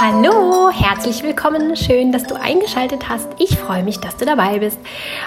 [0.00, 1.76] Hallo, herzlich willkommen.
[1.76, 3.28] Schön, dass du eingeschaltet hast.
[3.38, 4.80] Ich freue mich, dass du dabei bist.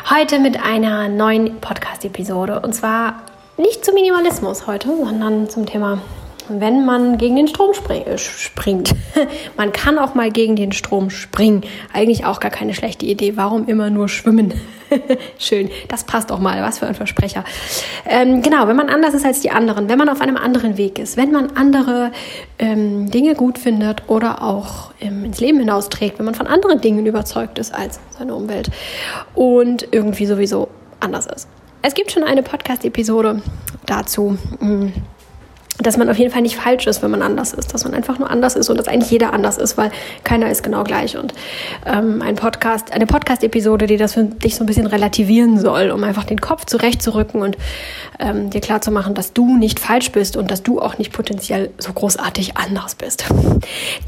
[0.10, 2.60] Heute mit einer neuen Podcast-Episode.
[2.60, 3.22] Und zwar
[3.56, 6.02] nicht zum Minimalismus heute, sondern zum Thema
[6.48, 8.94] wenn man gegen den Strom äh, springt.
[9.58, 11.64] man kann auch mal gegen den Strom springen.
[11.94, 13.36] Eigentlich auch gar keine schlechte Idee.
[13.36, 14.54] Warum immer nur schwimmen?
[15.40, 16.62] Schön, das passt auch mal.
[16.62, 17.44] Was für ein Versprecher.
[18.06, 21.00] Ähm, genau, wenn man anders ist als die anderen, wenn man auf einem anderen Weg
[21.00, 22.12] ist, wenn man andere
[22.60, 27.06] ähm, Dinge gut findet oder auch ähm, ins Leben hinausträgt, wenn man von anderen Dingen
[27.06, 28.70] überzeugt ist als seine Umwelt
[29.34, 31.48] und irgendwie sowieso anders ist.
[31.82, 33.42] Es gibt schon eine Podcast-Episode
[33.86, 34.38] dazu.
[34.60, 34.94] Hm
[35.80, 38.18] dass man auf jeden Fall nicht falsch ist, wenn man anders ist, dass man einfach
[38.18, 39.92] nur anders ist und dass eigentlich jeder anders ist, weil
[40.24, 41.18] keiner ist genau gleich.
[41.18, 41.34] Und
[41.86, 46.04] ähm, ein Podcast, eine Podcast-Episode, die das für dich so ein bisschen relativieren soll, um
[46.04, 47.58] einfach den Kopf zurechtzurücken und
[48.20, 51.92] ähm, dir klarzumachen, dass du nicht falsch bist und dass du auch nicht potenziell so
[51.92, 53.26] großartig anders bist.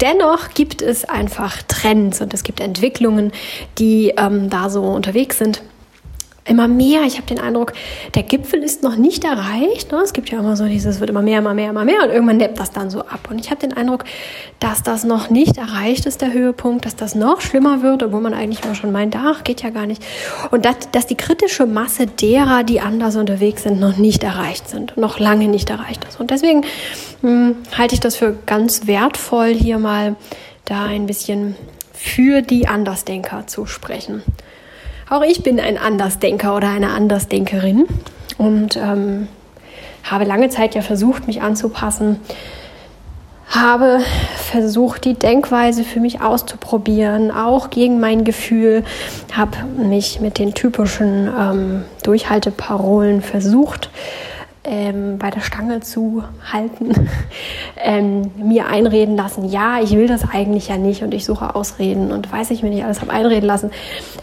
[0.00, 3.32] Dennoch gibt es einfach Trends und es gibt Entwicklungen,
[3.78, 5.60] die ähm, da so unterwegs sind
[6.48, 7.02] immer mehr.
[7.02, 7.72] Ich habe den Eindruck,
[8.14, 9.92] der Gipfel ist noch nicht erreicht.
[9.92, 9.98] Ne?
[9.98, 12.10] Es gibt ja immer so dieses, es wird immer mehr, immer mehr, immer mehr und
[12.10, 13.28] irgendwann neppt das dann so ab.
[13.30, 14.04] Und ich habe den Eindruck,
[14.60, 18.34] dass das noch nicht erreicht ist, der Höhepunkt, dass das noch schlimmer wird, obwohl man
[18.34, 20.02] eigentlich immer schon meint, ach, geht ja gar nicht.
[20.50, 24.96] Und dass, dass die kritische Masse derer, die anders unterwegs sind, noch nicht erreicht sind,
[24.96, 26.18] noch lange nicht erreicht ist.
[26.20, 26.62] Und deswegen
[27.22, 30.16] mh, hm, halte ich das für ganz wertvoll, hier mal
[30.64, 31.56] da ein bisschen
[31.92, 34.22] für die Andersdenker zu sprechen.
[35.10, 37.86] Auch ich bin ein Andersdenker oder eine Andersdenkerin
[38.36, 39.28] und ähm,
[40.04, 42.20] habe lange Zeit ja versucht, mich anzupassen,
[43.48, 44.00] habe
[44.36, 48.84] versucht, die Denkweise für mich auszuprobieren, auch gegen mein Gefühl,
[49.32, 53.90] habe mich mit den typischen ähm, Durchhalteparolen versucht,
[54.68, 57.08] ähm, bei der Stange zu halten,
[57.76, 62.12] ähm, mir einreden lassen, ja, ich will das eigentlich ja nicht und ich suche Ausreden
[62.12, 63.70] und weiß ich mir nicht alles habe einreden lassen.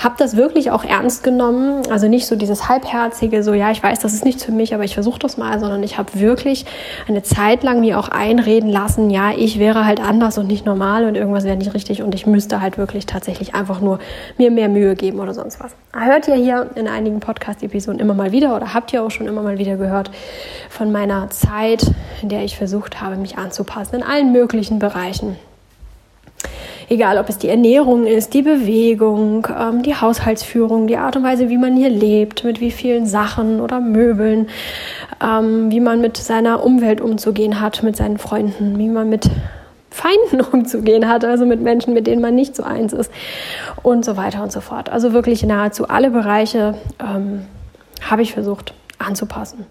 [0.04, 4.00] Habe das wirklich auch ernst genommen, also nicht so dieses halbherzige, so ja, ich weiß,
[4.00, 6.66] das ist nichts für mich, aber ich versuche das mal, sondern ich habe wirklich
[7.08, 11.06] eine Zeit lang mir auch einreden lassen, ja, ich wäre halt anders und nicht normal
[11.06, 14.00] und irgendwas wäre nicht richtig und ich müsste halt wirklich tatsächlich einfach nur
[14.38, 15.76] mir mehr Mühe geben oder sonst was.
[15.94, 19.42] Hört ihr hier in einigen Podcast-Episoden immer mal wieder oder habt ihr auch schon immer
[19.42, 20.12] mal wieder gehört,
[20.70, 21.92] von meiner Zeit,
[22.22, 25.38] in der ich versucht habe, mich anzupassen in allen möglichen Bereichen.
[26.88, 31.50] Egal, ob es die Ernährung ist, die Bewegung, ähm, die Haushaltsführung, die Art und Weise,
[31.50, 34.50] wie man hier lebt, mit wie vielen Sachen oder Möbeln,
[35.24, 39.32] ähm, wie man mit seiner Umwelt umzugehen hat, mit seinen Freunden, wie man mit
[39.90, 43.12] Feinden umzugehen hat, also mit Menschen, mit denen man nicht so eins ist
[43.82, 44.90] und so weiter und so fort.
[44.90, 47.48] Also wirklich nahezu alle Bereiche ähm,
[48.08, 49.66] habe ich versucht anzupassen.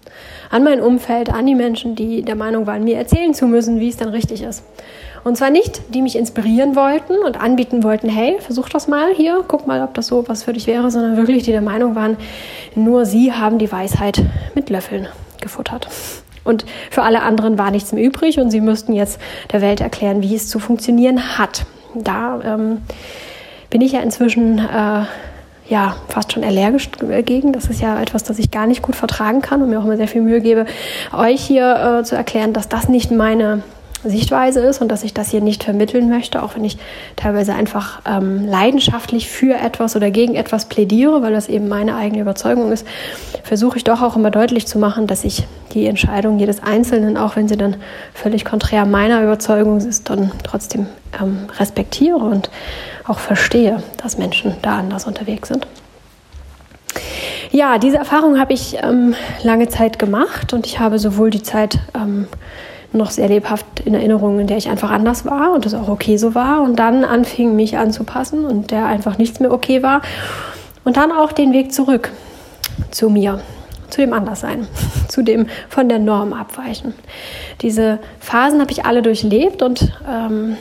[0.49, 3.89] An mein Umfeld, an die Menschen, die der Meinung waren, mir erzählen zu müssen, wie
[3.89, 4.63] es dann richtig ist.
[5.23, 9.43] Und zwar nicht, die mich inspirieren wollten und anbieten wollten, hey, versuch das mal hier,
[9.47, 12.17] guck mal, ob das so was für dich wäre, sondern wirklich, die der Meinung waren,
[12.75, 15.07] nur sie haben die Weisheit mit Löffeln
[15.41, 15.87] gefuttert.
[16.43, 19.19] Und für alle anderen war nichts mehr übrig und sie müssten jetzt
[19.51, 21.65] der Welt erklären, wie es zu funktionieren hat.
[21.95, 22.83] Da ähm,
[23.71, 25.05] bin ich ja inzwischen äh,
[25.67, 26.89] ja, fast schon allergisch
[27.25, 27.51] gegen.
[27.53, 29.97] Das ist ja etwas, das ich gar nicht gut vertragen kann und mir auch immer
[29.97, 30.65] sehr viel Mühe gebe,
[31.15, 33.63] euch hier äh, zu erklären, dass das nicht meine
[34.03, 36.77] Sichtweise ist und dass ich das hier nicht vermitteln möchte, auch wenn ich
[37.15, 42.21] teilweise einfach ähm, leidenschaftlich für etwas oder gegen etwas plädiere, weil das eben meine eigene
[42.21, 42.85] Überzeugung ist,
[43.43, 47.35] versuche ich doch auch immer deutlich zu machen, dass ich die Entscheidung jedes Einzelnen, auch
[47.35, 47.77] wenn sie dann
[48.13, 50.87] völlig konträr meiner Überzeugung ist, dann trotzdem
[51.21, 52.49] ähm, respektiere und
[53.07, 55.67] auch verstehe, dass Menschen da anders unterwegs sind.
[57.51, 61.79] Ja, diese Erfahrung habe ich ähm, lange Zeit gemacht und ich habe sowohl die Zeit
[61.93, 62.27] ähm,
[62.91, 66.17] noch sehr lebhaft in Erinnerung, in der ich einfach anders war und das auch okay
[66.17, 70.01] so war und dann anfing mich anzupassen und der einfach nichts mehr okay war
[70.83, 72.11] und dann auch den Weg zurück
[72.91, 73.41] zu mir,
[73.89, 74.67] zu dem Anderssein,
[75.07, 76.93] zu dem von der Norm abweichen.
[77.61, 80.57] Diese Phasen habe ich alle durchlebt und ähm,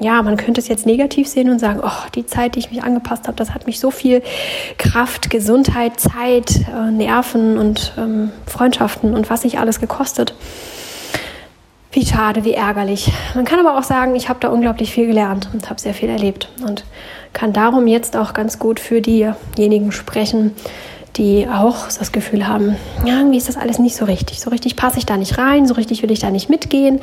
[0.00, 2.82] ja, man könnte es jetzt negativ sehen und sagen, oh, die Zeit, die ich mich
[2.82, 4.22] angepasst habe, das hat mich so viel
[4.78, 10.34] Kraft, Gesundheit, Zeit, äh, Nerven und ähm, Freundschaften und was nicht alles gekostet.
[11.90, 13.10] Wie schade, wie ärgerlich.
[13.34, 16.10] Man kann aber auch sagen, ich habe da unglaublich viel gelernt und habe sehr viel
[16.10, 16.84] erlebt und
[17.32, 20.54] kann darum jetzt auch ganz gut für diejenigen sprechen,
[21.16, 24.40] die auch das Gefühl haben, ja, irgendwie ist das alles nicht so richtig.
[24.40, 27.00] So richtig passe ich da nicht rein, so richtig will ich da nicht mitgehen.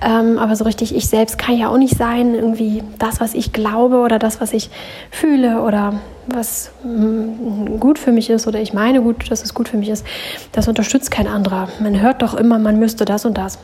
[0.00, 2.34] Ähm, aber so richtig ich selbst kann ja auch nicht sein.
[2.34, 4.70] Irgendwie das, was ich glaube oder das, was ich
[5.10, 9.68] fühle oder was mm, gut für mich ist oder ich meine gut, dass es gut
[9.68, 10.06] für mich ist,
[10.52, 11.68] das unterstützt kein anderer.
[11.80, 13.58] Man hört doch immer, man müsste das und das.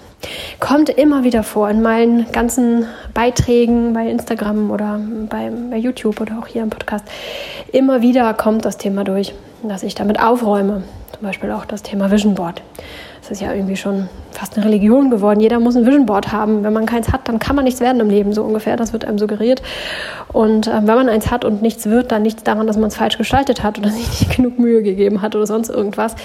[0.59, 6.39] Kommt immer wieder vor in meinen ganzen Beiträgen bei Instagram oder bei, bei YouTube oder
[6.39, 7.05] auch hier im Podcast.
[7.73, 10.83] Immer wieder kommt das Thema durch, dass ich damit aufräume.
[11.13, 12.63] Zum Beispiel auch das Thema Vision Board.
[13.21, 15.41] Das ist ja irgendwie schon fast eine Religion geworden.
[15.41, 16.65] Jeder muss ein Vision Board haben.
[16.65, 18.77] Wenn man keins hat, dann kann man nichts werden im Leben, so ungefähr.
[18.77, 19.63] Das wird einem suggeriert.
[20.33, 22.97] Und äh, wenn man eins hat und nichts wird, dann nichts daran, dass man es
[22.97, 26.17] falsch gestaltet hat oder sich nicht genug Mühe gegeben hat oder sonst irgendwas.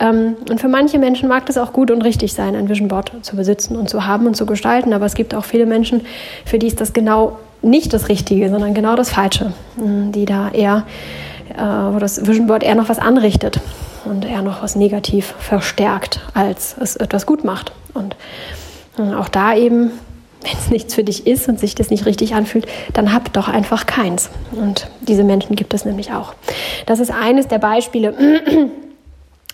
[0.00, 3.12] Ähm, und für manche Menschen mag das auch gut und richtig sein, ein Vision Board
[3.22, 4.92] zu besitzen und zu haben und zu gestalten.
[4.92, 6.02] Aber es gibt auch viele Menschen,
[6.44, 10.84] für die ist das genau nicht das Richtige, sondern genau das Falsche, die da eher,
[11.56, 13.60] äh, wo das Vision Board eher noch was anrichtet
[14.04, 17.72] und eher noch was negativ verstärkt, als es etwas gut macht.
[17.94, 18.16] Und
[18.98, 19.92] äh, auch da eben,
[20.42, 23.48] wenn es nichts für dich ist und sich das nicht richtig anfühlt, dann hab doch
[23.48, 24.30] einfach keins.
[24.52, 26.34] Und diese Menschen gibt es nämlich auch.
[26.86, 28.14] Das ist eines der Beispiele,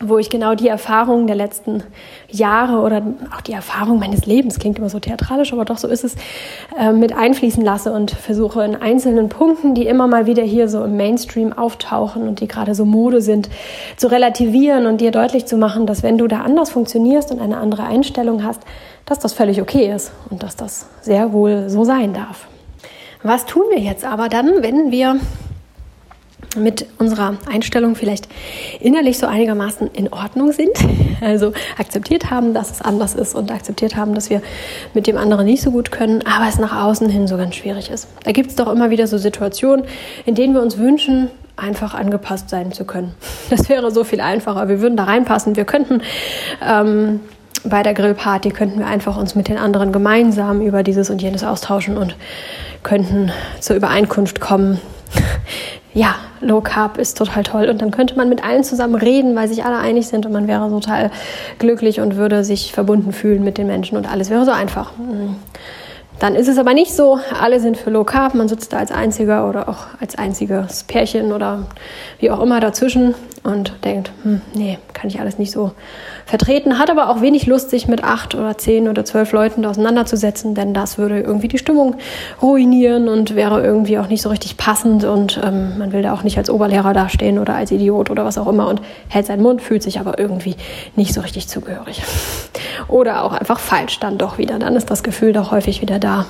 [0.02, 1.82] wo ich genau die Erfahrungen der letzten
[2.30, 3.02] Jahre oder
[3.36, 6.14] auch die Erfahrung meines Lebens, klingt immer so theatralisch, aber doch so ist es,
[6.78, 10.82] äh, mit einfließen lasse und versuche in einzelnen Punkten, die immer mal wieder hier so
[10.84, 13.50] im Mainstream auftauchen und die gerade so Mode sind,
[13.98, 17.58] zu relativieren und dir deutlich zu machen, dass wenn du da anders funktionierst und eine
[17.58, 18.62] andere Einstellung hast,
[19.04, 22.46] dass das völlig okay ist und dass das sehr wohl so sein darf.
[23.22, 25.20] Was tun wir jetzt aber dann, wenn wir
[26.56, 28.28] mit unserer Einstellung vielleicht
[28.80, 30.72] innerlich so einigermaßen in Ordnung sind.
[31.20, 34.42] Also akzeptiert haben, dass es anders ist und akzeptiert haben, dass wir
[34.94, 37.90] mit dem anderen nicht so gut können, aber es nach außen hin so ganz schwierig
[37.90, 38.08] ist.
[38.24, 39.84] Da gibt es doch immer wieder so Situationen,
[40.24, 43.14] in denen wir uns wünschen, einfach angepasst sein zu können.
[43.50, 44.68] Das wäre so viel einfacher.
[44.68, 45.56] Wir würden da reinpassen.
[45.56, 46.02] Wir könnten
[46.66, 47.20] ähm,
[47.64, 51.44] bei der Grillparty könnten wir einfach uns mit den anderen gemeinsam über dieses und jenes
[51.44, 52.16] austauschen und
[52.82, 54.80] könnten zur Übereinkunft kommen,
[55.94, 57.68] ja, Low Carb ist total toll.
[57.68, 60.48] Und dann könnte man mit allen zusammen reden, weil sich alle einig sind und man
[60.48, 61.10] wäre total
[61.58, 64.92] glücklich und würde sich verbunden fühlen mit den Menschen und alles wäre so einfach.
[64.96, 65.36] Mhm.
[66.20, 68.92] Dann ist es aber nicht so, alle sind für Low Carb, man sitzt da als
[68.92, 71.66] einziger oder auch als einziges Pärchen oder
[72.18, 75.72] wie auch immer dazwischen und denkt, hm, nee, kann ich alles nicht so
[76.26, 80.54] vertreten, hat aber auch wenig Lust, sich mit acht oder zehn oder zwölf Leuten auseinanderzusetzen,
[80.54, 81.96] denn das würde irgendwie die Stimmung
[82.42, 86.22] ruinieren und wäre irgendwie auch nicht so richtig passend und ähm, man will da auch
[86.22, 89.62] nicht als Oberlehrer dastehen oder als Idiot oder was auch immer und hält seinen Mund,
[89.62, 90.56] fühlt sich aber irgendwie
[90.96, 92.02] nicht so richtig zugehörig.
[92.88, 94.58] Oder auch einfach falsch dann doch wieder.
[94.58, 96.26] Dann ist das Gefühl doch häufig wieder da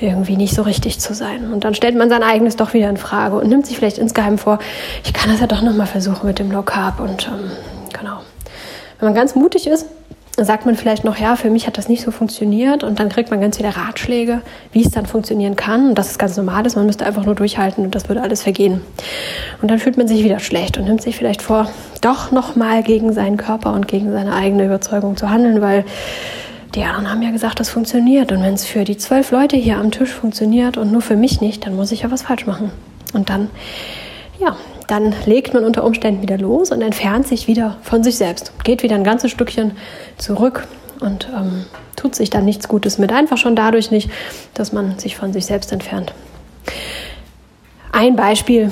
[0.00, 1.52] irgendwie nicht so richtig zu sein.
[1.52, 4.38] Und dann stellt man sein eigenes doch wieder in Frage und nimmt sich vielleicht insgeheim
[4.38, 4.58] vor,
[5.04, 7.00] ich kann das ja doch nochmal versuchen mit dem Low Carb.
[7.00, 7.50] Und ähm,
[7.92, 8.20] genau.
[8.98, 9.86] Wenn man ganz mutig ist,
[10.44, 13.30] sagt man vielleicht noch, ja, für mich hat das nicht so funktioniert und dann kriegt
[13.30, 14.40] man ganz viele Ratschläge,
[14.72, 17.34] wie es dann funktionieren kann und dass es ganz normal ist, man müsste einfach nur
[17.34, 18.80] durchhalten und das würde alles vergehen.
[19.60, 21.68] Und dann fühlt man sich wieder schlecht und nimmt sich vielleicht vor,
[22.00, 25.84] doch nochmal gegen seinen Körper und gegen seine eigene Überzeugung zu handeln, weil
[26.78, 28.30] die anderen haben ja gesagt, das funktioniert.
[28.30, 31.40] Und wenn es für die zwölf Leute hier am Tisch funktioniert und nur für mich
[31.40, 32.70] nicht, dann muss ich ja was falsch machen.
[33.12, 33.50] Und dann,
[34.38, 38.52] ja, dann legt man unter Umständen wieder los und entfernt sich wieder von sich selbst.
[38.62, 39.72] Geht wieder ein ganzes Stückchen
[40.18, 40.68] zurück
[41.00, 41.64] und ähm,
[41.96, 43.12] tut sich dann nichts Gutes mit.
[43.12, 44.08] Einfach schon dadurch nicht,
[44.54, 46.12] dass man sich von sich selbst entfernt.
[47.90, 48.70] Ein Beispiel,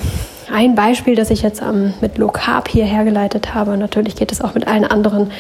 [0.52, 3.76] ein Beispiel, das ich jetzt ähm, mit Low Carb hier hergeleitet habe.
[3.76, 5.32] Natürlich geht es auch mit allen anderen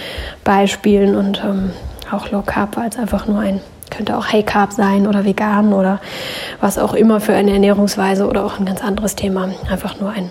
[0.42, 1.70] Beispielen und ähm,
[2.12, 3.60] auch Low Carb war jetzt einfach nur ein,
[3.90, 6.00] könnte auch High Carb sein oder vegan oder
[6.60, 9.48] was auch immer für eine Ernährungsweise oder auch ein ganz anderes Thema.
[9.70, 10.30] Einfach nur ein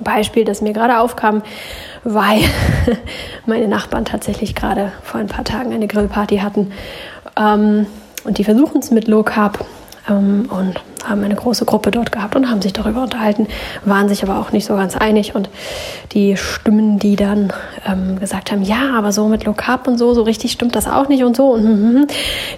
[0.00, 1.42] Beispiel, das mir gerade aufkam,
[2.02, 2.40] weil
[3.46, 6.72] meine Nachbarn tatsächlich gerade vor ein paar Tagen eine Grillparty hatten.
[7.38, 7.86] Ähm,
[8.24, 9.64] und die versuchen es mit Low Carb
[10.08, 13.46] ähm, und haben eine große Gruppe dort gehabt und haben sich darüber unterhalten,
[13.84, 15.34] waren sich aber auch nicht so ganz einig.
[15.34, 15.48] Und
[16.12, 17.52] die Stimmen, die dann
[17.86, 20.86] ähm, gesagt haben, ja, aber so mit Low Carb und so, so richtig stimmt das
[20.86, 22.06] auch nicht und so, und, mm, mm,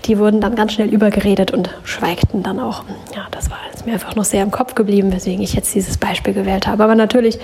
[0.04, 2.84] die wurden dann ganz schnell übergeredet und schweigten dann auch.
[3.14, 6.34] Ja, das war mir einfach noch sehr im Kopf geblieben, weswegen ich jetzt dieses Beispiel
[6.34, 6.84] gewählt habe.
[6.84, 7.38] Aber natürlich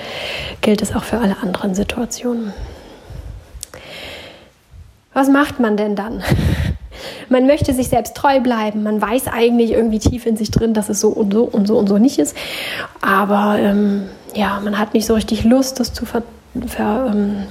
[0.60, 2.52] gilt es auch für alle anderen Situationen.
[5.14, 6.22] Was macht man denn dann?
[7.28, 8.82] Man möchte sich selbst treu bleiben.
[8.82, 11.78] Man weiß eigentlich irgendwie tief in sich drin, dass es so und so und so
[11.78, 12.36] und so nicht ist.
[13.00, 14.04] Aber ähm,
[14.34, 16.22] ja, man hat nicht so richtig Lust, das zu ver,
[16.66, 17.44] ver ähm,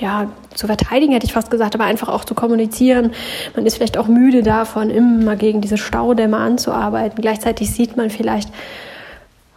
[0.00, 3.12] ja, zu verteidigen, hätte ich fast gesagt, aber einfach auch zu kommunizieren.
[3.54, 7.20] Man ist vielleicht auch müde davon, immer gegen diese Staudämme anzuarbeiten.
[7.20, 8.50] Gleichzeitig sieht man vielleicht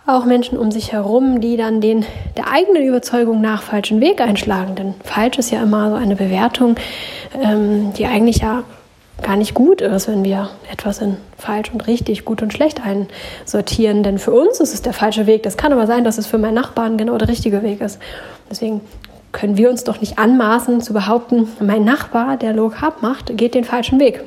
[0.05, 2.05] auch Menschen um sich herum, die dann den
[2.37, 4.75] der eigenen Überzeugung nach falschen Weg einschlagen.
[4.75, 6.75] Denn falsch ist ja immer so eine Bewertung,
[7.41, 8.63] ähm, die eigentlich ja
[9.21, 14.03] gar nicht gut ist, wenn wir etwas in falsch und richtig, gut und schlecht einsortieren.
[14.03, 15.43] Denn für uns ist es der falsche Weg.
[15.43, 17.99] Das kann aber sein, dass es für meinen Nachbarn genau der richtige Weg ist.
[18.49, 18.81] Deswegen
[19.31, 23.55] können wir uns doch nicht anmaßen zu behaupten, mein Nachbar, der Low Carb macht, geht
[23.55, 24.23] den falschen Weg.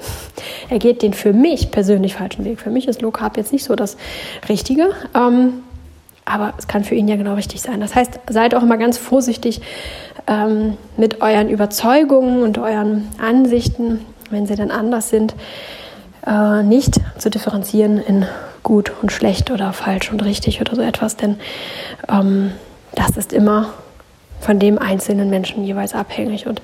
[0.71, 2.61] Er geht den für mich persönlich falschen Weg.
[2.61, 3.97] Für mich ist Low Carb jetzt nicht so das
[4.49, 4.93] Richtige.
[5.15, 5.63] Ähm,
[6.25, 7.81] aber es kann für ihn ja genau richtig sein.
[7.81, 9.61] Das heißt, seid auch immer ganz vorsichtig
[10.27, 14.01] ähm, mit euren Überzeugungen und euren Ansichten,
[14.31, 15.35] wenn sie dann anders sind,
[16.27, 18.27] äh, nicht zu differenzieren in
[18.63, 21.37] gut und schlecht oder falsch und richtig oder so etwas, denn
[22.09, 22.53] ähm,
[22.95, 23.73] das ist immer
[24.41, 26.47] von dem einzelnen Menschen jeweils abhängig.
[26.47, 26.61] Und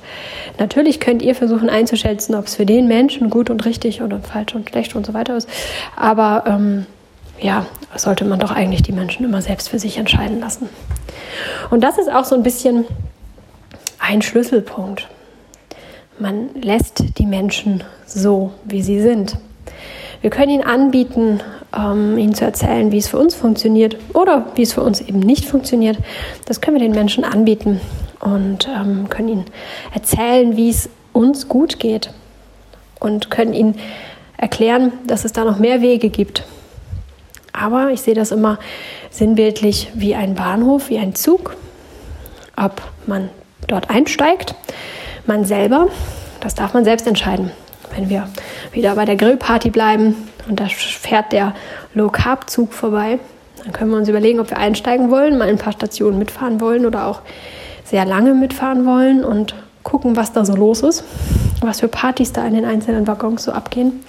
[0.58, 4.54] natürlich könnt ihr versuchen einzuschätzen, ob es für den Menschen gut und richtig oder falsch
[4.54, 5.48] und schlecht und so weiter ist.
[5.96, 6.86] Aber ähm,
[7.40, 10.68] ja, sollte man doch eigentlich die Menschen immer selbst für sich entscheiden lassen.
[11.70, 12.84] Und das ist auch so ein bisschen
[13.98, 15.08] ein Schlüsselpunkt.
[16.20, 19.38] Man lässt die Menschen so, wie sie sind.
[20.20, 21.40] Wir können ihnen anbieten,
[21.74, 25.20] ähm, ihnen zu erzählen, wie es für uns funktioniert oder wie es für uns eben
[25.20, 25.96] nicht funktioniert.
[26.44, 27.80] Das können wir den Menschen anbieten
[28.20, 29.44] und ähm, können ihnen
[29.94, 32.10] erzählen, wie es uns gut geht
[32.98, 33.76] und können ihnen
[34.36, 36.44] erklären, dass es da noch mehr Wege gibt.
[37.54, 38.58] Aber ich sehe das immer
[39.08, 41.56] sinnbildlich wie ein Bahnhof, wie ein Zug.
[42.58, 43.30] Ob man
[43.68, 44.54] dort einsteigt,
[45.26, 45.88] man selber,
[46.40, 47.50] das darf man selbst entscheiden.
[47.94, 48.28] Wenn wir
[48.72, 50.14] wieder bei der Grillparty bleiben
[50.48, 51.54] und da fährt der
[51.94, 53.18] Low-Carb-Zug vorbei,
[53.64, 56.86] dann können wir uns überlegen, ob wir einsteigen wollen, mal ein paar Stationen mitfahren wollen
[56.86, 57.20] oder auch
[57.84, 61.04] sehr lange mitfahren wollen und gucken, was da so los ist,
[61.60, 64.00] was für Partys da in den einzelnen Waggons so abgehen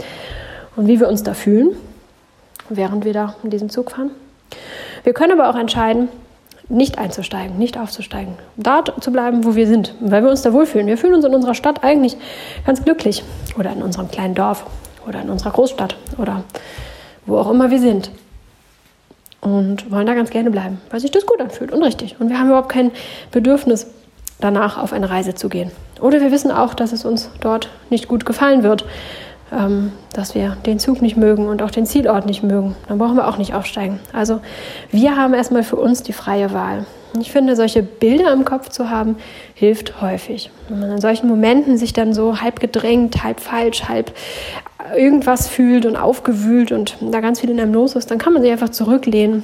[0.75, 1.75] und wie wir uns da fühlen,
[2.69, 4.11] während wir da in diesem Zug fahren.
[5.03, 6.09] Wir können aber auch entscheiden,
[6.71, 10.87] nicht einzusteigen, nicht aufzusteigen, da zu bleiben, wo wir sind, weil wir uns da wohlfühlen.
[10.87, 12.17] Wir fühlen uns in unserer Stadt eigentlich
[12.65, 13.23] ganz glücklich.
[13.57, 14.65] Oder in unserem kleinen Dorf.
[15.07, 15.95] Oder in unserer Großstadt.
[16.17, 16.43] Oder
[17.25, 18.11] wo auch immer wir sind.
[19.41, 22.15] Und wollen da ganz gerne bleiben, weil sich das gut anfühlt und richtig.
[22.19, 22.91] Und wir haben überhaupt kein
[23.31, 23.87] Bedürfnis,
[24.39, 25.71] danach auf eine Reise zu gehen.
[25.99, 28.85] Oder wir wissen auch, dass es uns dort nicht gut gefallen wird
[29.51, 32.75] ähm, dass wir den Zug nicht mögen und auch den Zielort nicht mögen.
[32.87, 33.99] Dann brauchen wir auch nicht aufsteigen.
[34.13, 34.39] Also
[34.91, 36.85] wir haben erstmal für uns die freie Wahl.
[37.19, 39.17] Ich finde, solche Bilder im Kopf zu haben,
[39.53, 40.49] hilft häufig.
[40.69, 44.13] Wenn man in solchen Momenten sich dann so halb gedrängt, halb falsch, halb
[44.95, 48.41] irgendwas fühlt und aufgewühlt und da ganz viel in einem los ist, dann kann man
[48.41, 49.43] sich einfach zurücklehnen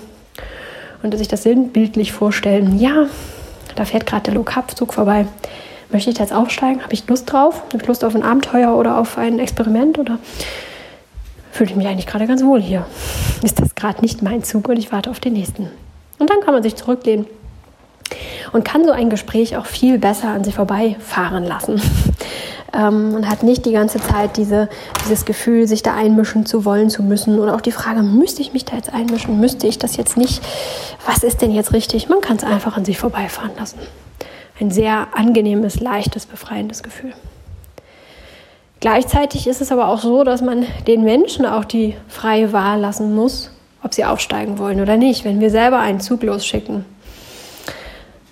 [1.03, 2.79] und sich das sinnbildlich vorstellen.
[2.79, 3.07] Ja,
[3.75, 5.27] da fährt gerade der Low-Carb-Zug vorbei
[5.91, 6.83] möchte ich da jetzt aufsteigen?
[6.83, 7.63] Habe ich Lust drauf?
[7.67, 9.99] Habe ich Lust auf ein Abenteuer oder auf ein Experiment?
[9.99, 10.19] Oder
[11.51, 12.85] fühle ich mich eigentlich gerade ganz wohl hier?
[13.43, 15.69] Ist das gerade nicht mein Zug und ich warte auf den nächsten?
[16.19, 17.27] Und dann kann man sich zurücklehnen
[18.53, 21.81] und kann so ein Gespräch auch viel besser an sich vorbeifahren lassen.
[22.73, 24.69] ähm, und hat nicht die ganze Zeit diese,
[25.03, 27.39] dieses Gefühl, sich da einmischen zu wollen, zu müssen.
[27.39, 29.39] Oder auch die Frage, müsste ich mich da jetzt einmischen?
[29.39, 30.41] Müsste ich das jetzt nicht?
[31.05, 32.09] Was ist denn jetzt richtig?
[32.09, 33.79] Man kann es einfach an sich vorbeifahren lassen
[34.59, 37.13] ein sehr angenehmes, leichtes, befreiendes Gefühl.
[38.79, 43.15] Gleichzeitig ist es aber auch so, dass man den Menschen auch die freie Wahl lassen
[43.15, 43.51] muss,
[43.83, 46.85] ob sie aufsteigen wollen oder nicht, wenn wir selber einen Zug losschicken.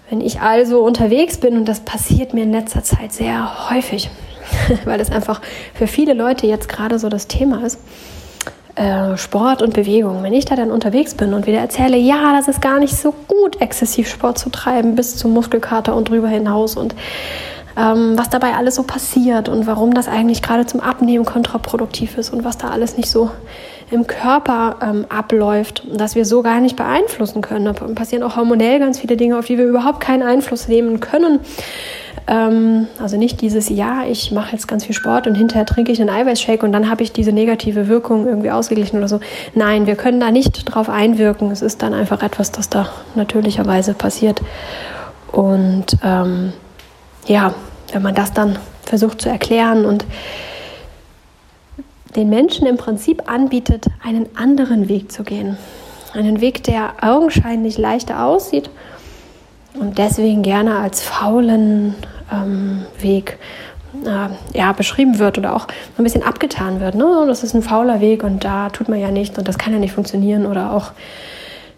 [0.10, 4.12] Wenn ich also unterwegs bin, und das passiert mir in letzter Zeit sehr häufig,
[4.86, 5.42] weil das einfach
[5.74, 7.80] für viele Leute jetzt gerade so das Thema ist,
[9.18, 10.22] Sport und Bewegung.
[10.24, 13.14] Wenn ich da dann unterwegs bin und wieder erzähle, ja, das ist gar nicht so
[13.28, 16.94] gut, exzessiv Sport zu treiben bis zum Muskelkater und drüber hinaus und
[17.78, 22.32] ähm, was dabei alles so passiert und warum das eigentlich gerade zum Abnehmen kontraproduktiv ist
[22.32, 23.32] und was da alles nicht so
[23.92, 27.66] im Körper ähm, abläuft dass wir so gar nicht beeinflussen können.
[27.66, 31.40] Da passieren auch hormonell ganz viele Dinge, auf die wir überhaupt keinen Einfluss nehmen können.
[32.28, 36.02] Ähm, also nicht dieses, ja, ich mache jetzt ganz viel Sport und hinterher trinke ich
[36.02, 39.20] einen Eiweißshake und dann habe ich diese negative Wirkung irgendwie ausgeglichen oder so.
[39.54, 41.52] Nein, wir können da nicht drauf einwirken.
[41.52, 44.42] Es ist dann einfach etwas, das da natürlicherweise passiert.
[45.32, 46.54] Und ähm,
[47.28, 47.54] ja,
[47.92, 50.06] wenn man das dann versucht zu erklären und
[52.16, 55.58] den Menschen im Prinzip anbietet, einen anderen Weg zu gehen.
[56.14, 58.70] Einen Weg, der augenscheinlich leichter aussieht
[59.80, 61.96] und deswegen gerne als faulen
[62.32, 63.38] ähm, Weg
[64.06, 65.68] äh, ja, beschrieben wird oder auch
[65.98, 66.96] ein bisschen abgetan wird.
[66.96, 67.26] Ne?
[67.28, 69.80] Das ist ein fauler Weg und da tut man ja nichts und das kann ja
[69.80, 70.92] nicht funktionieren oder auch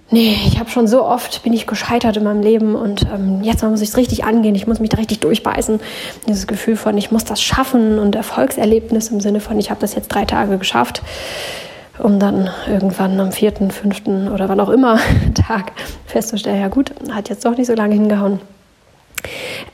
[0.09, 3.63] nee, ich habe schon so oft, bin ich gescheitert in meinem Leben und ähm, jetzt
[3.63, 5.79] muss ich es richtig angehen, ich muss mich da richtig durchbeißen.
[6.27, 9.95] Dieses Gefühl von, ich muss das schaffen und Erfolgserlebnis im Sinne von, ich habe das
[9.95, 11.01] jetzt drei Tage geschafft,
[11.99, 14.99] um dann irgendwann am vierten, fünften oder wann auch immer
[15.47, 15.73] Tag
[16.05, 18.39] festzustellen, ja gut, hat jetzt doch nicht so lange hingehauen.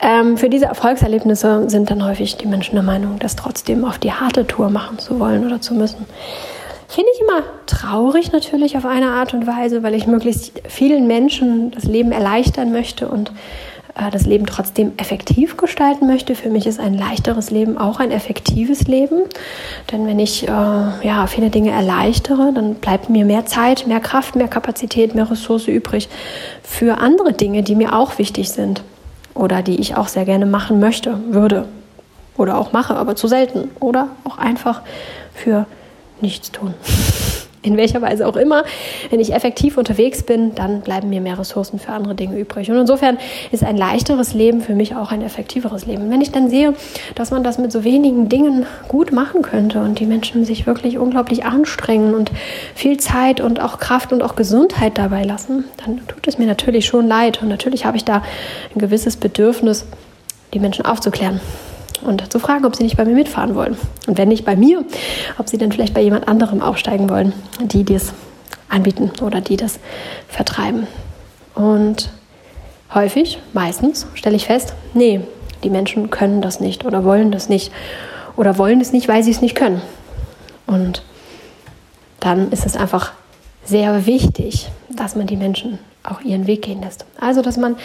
[0.02, 4.14] ähm, für diese Erfolgserlebnisse sind dann häufig die Menschen der Meinung, das trotzdem auf die
[4.14, 6.06] harte Tour machen zu wollen oder zu müssen.
[6.94, 11.72] Finde ich immer traurig natürlich auf eine Art und Weise, weil ich möglichst vielen Menschen
[11.72, 13.32] das Leben erleichtern möchte und
[13.96, 16.36] äh, das Leben trotzdem effektiv gestalten möchte.
[16.36, 19.24] Für mich ist ein leichteres Leben auch ein effektives Leben.
[19.92, 24.36] Denn wenn ich äh, ja, viele Dinge erleichtere, dann bleibt mir mehr Zeit, mehr Kraft,
[24.36, 26.10] mehr Kapazität, mehr Ressource übrig
[26.62, 28.84] für andere Dinge, die mir auch wichtig sind
[29.34, 31.68] oder die ich auch sehr gerne machen möchte, würde
[32.38, 34.84] oder auch mache, aber zu selten oder auch einfach
[35.34, 35.66] für
[36.24, 36.74] nichts tun.
[37.62, 38.66] In welcher Weise auch immer.
[39.10, 42.70] Wenn ich effektiv unterwegs bin, dann bleiben mir mehr Ressourcen für andere Dinge übrig.
[42.70, 43.18] Und insofern
[43.52, 46.10] ist ein leichteres Leben für mich auch ein effektiveres Leben.
[46.10, 46.74] Wenn ich dann sehe,
[47.16, 50.98] dass man das mit so wenigen Dingen gut machen könnte und die Menschen sich wirklich
[50.98, 52.32] unglaublich anstrengen und
[52.76, 56.86] viel Zeit und auch Kraft und auch Gesundheit dabei lassen, dann tut es mir natürlich
[56.86, 57.42] schon leid.
[57.42, 58.24] Und natürlich habe ich da
[58.76, 59.86] ein gewisses Bedürfnis,
[60.54, 61.40] die Menschen aufzuklären
[62.04, 63.78] und zu fragen, ob sie nicht bei mir mitfahren wollen.
[64.08, 64.84] Und wenn nicht bei mir,
[65.38, 68.14] ob sie dann vielleicht bei jemand anderem aufsteigen wollen, die das
[68.70, 69.80] anbieten oder die das
[70.28, 70.88] vertreiben.
[71.56, 72.10] Und
[72.94, 75.22] häufig, meistens, stelle ich fest, nee,
[75.64, 77.72] die Menschen können das nicht oder wollen das nicht
[78.36, 79.82] oder wollen es nicht, weil sie es nicht können.
[80.66, 81.04] Und
[82.20, 83.14] dann ist es einfach
[83.64, 87.06] sehr wichtig, dass man die Menschen auch ihren Weg gehen lässt.
[87.20, 87.78] Also, dass man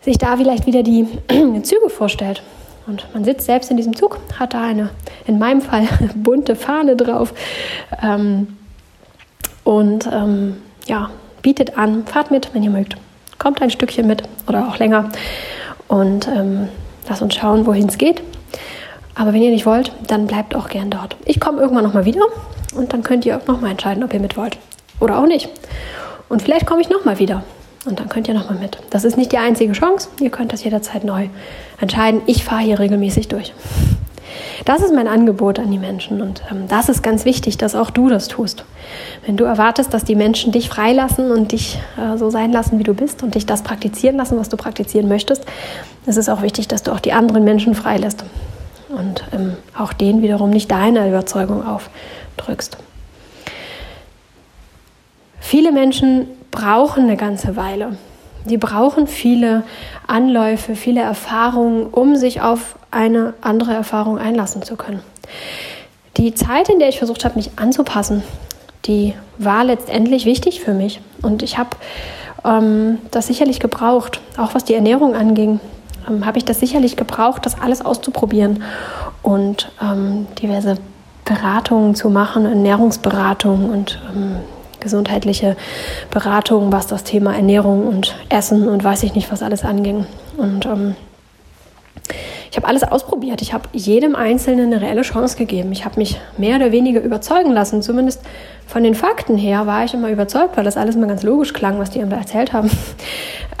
[0.00, 1.06] sich da vielleicht wieder die
[1.62, 2.42] Züge vorstellt
[2.86, 4.90] und man sitzt selbst in diesem Zug, hat da eine,
[5.26, 7.32] in meinem Fall, bunte Fahne drauf
[8.02, 8.56] ähm,
[9.64, 11.10] und ähm, ja,
[11.42, 12.96] bietet an, fahrt mit, wenn ihr mögt.
[13.38, 15.10] Kommt ein Stückchen mit oder auch länger
[15.88, 16.68] und ähm,
[17.08, 18.22] lasst uns schauen, wohin es geht.
[19.14, 21.16] Aber wenn ihr nicht wollt, dann bleibt auch gern dort.
[21.24, 22.22] Ich komme irgendwann nochmal wieder
[22.74, 24.58] und dann könnt ihr auch nochmal entscheiden, ob ihr mit wollt
[25.00, 25.48] oder auch nicht.
[26.28, 27.42] Und vielleicht komme ich nochmal wieder
[27.84, 28.78] und dann könnt ihr nochmal mit.
[28.90, 30.08] Das ist nicht die einzige Chance.
[30.20, 31.28] Ihr könnt das jederzeit neu
[31.80, 32.22] entscheiden.
[32.26, 33.52] Ich fahre hier regelmäßig durch.
[34.64, 37.90] Das ist mein Angebot an die Menschen und ähm, das ist ganz wichtig, dass auch
[37.90, 38.64] du das tust.
[39.26, 42.84] Wenn du erwartest, dass die Menschen dich freilassen und dich äh, so sein lassen, wie
[42.84, 45.44] du bist und dich das praktizieren lassen, was du praktizieren möchtest,
[46.06, 48.24] ist es auch wichtig, dass du auch die anderen Menschen freilässt
[48.88, 52.78] und ähm, auch denen wiederum nicht deine Überzeugung aufdrückst.
[55.40, 57.96] Viele Menschen brauchen eine ganze Weile.
[58.44, 59.64] Die brauchen viele
[60.06, 65.00] Anläufe, viele Erfahrungen, um sich auf eine andere Erfahrung einlassen zu können.
[66.16, 68.22] Die Zeit, in der ich versucht habe, mich anzupassen,
[68.84, 71.00] die war letztendlich wichtig für mich.
[71.22, 71.70] Und ich habe
[72.44, 75.60] ähm, das sicherlich gebraucht, auch was die Ernährung anging,
[76.08, 78.62] ähm, habe ich das sicherlich gebraucht, das alles auszuprobieren
[79.22, 80.76] und ähm, diverse
[81.24, 84.36] Beratungen zu machen, Ernährungsberatungen und ähm,
[84.82, 85.56] gesundheitliche
[86.10, 90.06] Beratung, was das Thema Ernährung und Essen und weiß ich nicht, was alles anging.
[90.36, 90.94] Und ähm,
[92.52, 93.40] ich habe alles ausprobiert.
[93.40, 95.72] Ich habe jedem Einzelnen eine reelle Chance gegeben.
[95.72, 97.80] Ich habe mich mehr oder weniger überzeugen lassen.
[97.80, 98.20] Zumindest
[98.66, 101.78] von den Fakten her war ich immer überzeugt, weil das alles mal ganz logisch klang,
[101.78, 102.70] was die ihm da erzählt haben.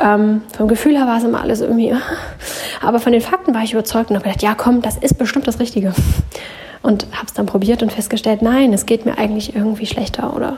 [0.02, 1.94] Ähm, vom Gefühl her war es immer alles irgendwie.
[2.80, 5.46] Aber von den Fakten war ich überzeugt und habe gedacht, ja komm, das ist bestimmt
[5.46, 5.92] das Richtige.
[6.82, 10.56] Und habe es dann probiert und festgestellt, nein, es geht mir eigentlich irgendwie schlechter oder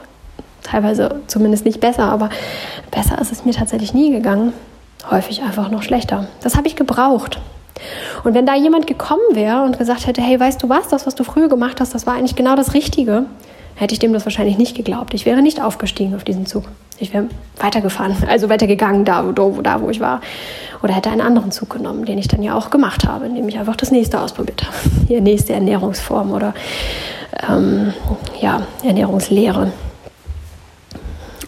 [0.65, 2.31] teilweise zumindest nicht besser, aber
[2.91, 4.53] besser ist es mir tatsächlich nie gegangen.
[5.11, 6.27] Häufig einfach noch schlechter.
[6.43, 7.39] Das habe ich gebraucht.
[8.25, 11.15] Und wenn da jemand gekommen wäre und gesagt hätte, hey, weißt du was, das, was
[11.15, 13.27] du früher gemacht hast, das war eigentlich genau das Richtige,
[13.75, 15.15] hätte ich dem das wahrscheinlich nicht geglaubt.
[15.15, 16.65] Ich wäre nicht aufgestiegen auf diesen Zug.
[16.99, 17.27] Ich wäre
[17.59, 20.21] weitergefahren, also weitergegangen da, wo, da, wo ich war.
[20.83, 23.59] Oder hätte einen anderen Zug genommen, den ich dann ja auch gemacht habe, indem ich
[23.59, 24.77] einfach das nächste ausprobiert habe.
[25.09, 26.55] Die nächste Ernährungsform oder
[27.49, 27.93] ähm,
[28.41, 29.73] ja, Ernährungslehre.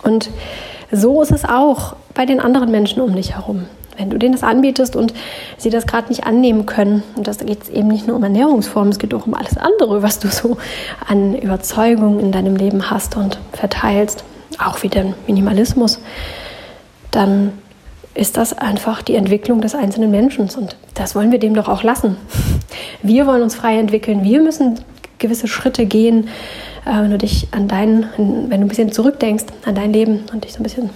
[0.02, 0.30] Und
[0.90, 3.66] so ist es auch bei den anderen Menschen um dich herum.
[3.96, 5.14] Wenn du denen das anbietest und
[5.56, 8.98] sie das gerade nicht annehmen können, und das geht eben nicht nur um Ernährungsformen, es
[8.98, 10.58] geht auch um alles andere, was du so
[11.06, 14.24] an Überzeugungen in deinem Leben hast und verteilst,
[14.58, 15.98] auch wie den Minimalismus,
[17.10, 17.52] dann
[18.14, 20.48] ist das einfach die Entwicklung des einzelnen Menschen.
[20.56, 22.16] Und das wollen wir dem doch auch lassen.
[23.02, 24.24] Wir wollen uns frei entwickeln.
[24.24, 24.80] Wir müssen
[25.18, 26.28] gewisse Schritte gehen,
[26.86, 30.52] wenn du dich an dein, wenn du ein bisschen zurückdenkst an dein Leben und dich
[30.52, 30.90] so ein bisschen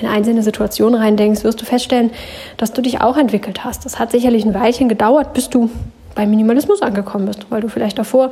[0.00, 2.10] in einzelne Situationen reindenkst, wirst du feststellen,
[2.56, 3.84] dass du dich auch entwickelt hast.
[3.84, 5.70] Das hat sicherlich ein Weilchen gedauert, bis du
[6.14, 8.30] beim Minimalismus angekommen bist, weil du vielleicht davor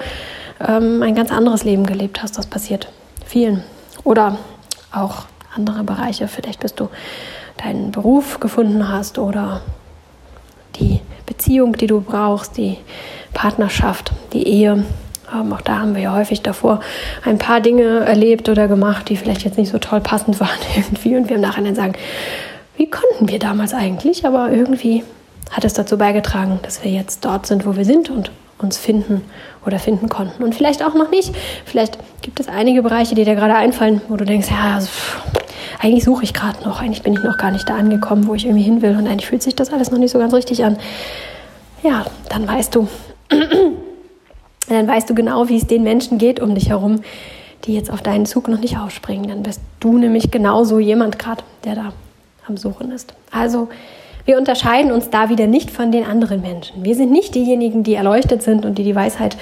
[0.61, 2.37] ähm, ein ganz anderes Leben gelebt hast.
[2.37, 2.89] Das passiert
[3.25, 3.63] vielen.
[4.05, 4.39] Oder
[4.93, 5.25] auch
[5.55, 6.29] andere Bereiche.
[6.29, 6.89] Vielleicht bist du
[7.63, 9.63] deinen Beruf gefunden hast oder
[10.77, 12.79] die Beziehung, die du brauchst, die
[13.33, 14.85] Partnerschaft, die Ehe,
[15.35, 16.81] ähm, auch da haben wir ja häufig davor
[17.25, 21.17] ein paar Dinge erlebt oder gemacht, die vielleicht jetzt nicht so toll passend waren irgendwie.
[21.17, 21.95] Und wir im Nachhinein sagen,
[22.77, 24.25] wie konnten wir damals eigentlich?
[24.27, 25.05] Aber irgendwie
[25.51, 29.23] hat es dazu beigetragen, dass wir jetzt dort sind, wo wir sind und uns finden
[29.67, 30.43] oder finden konnten.
[30.43, 31.35] Und vielleicht auch noch nicht.
[31.65, 34.89] Vielleicht gibt es einige Bereiche, die dir gerade einfallen, wo du denkst, ja, also,
[35.81, 38.45] eigentlich suche ich gerade noch, eigentlich bin ich noch gar nicht da angekommen, wo ich
[38.45, 40.79] irgendwie hin will und eigentlich fühlt sich das alles noch nicht so ganz richtig an.
[41.83, 42.89] Ja, dann weißt du,
[44.73, 47.01] dann weißt du genau, wie es den Menschen geht um dich herum,
[47.65, 49.29] die jetzt auf deinen Zug noch nicht aufspringen.
[49.29, 51.93] Dann bist du nämlich genauso jemand gerade, der da
[52.47, 53.15] am Suchen ist.
[53.31, 53.69] Also
[54.25, 56.85] wir unterscheiden uns da wieder nicht von den anderen Menschen.
[56.85, 59.37] Wir sind nicht diejenigen, die erleuchtet sind und die die Weisheit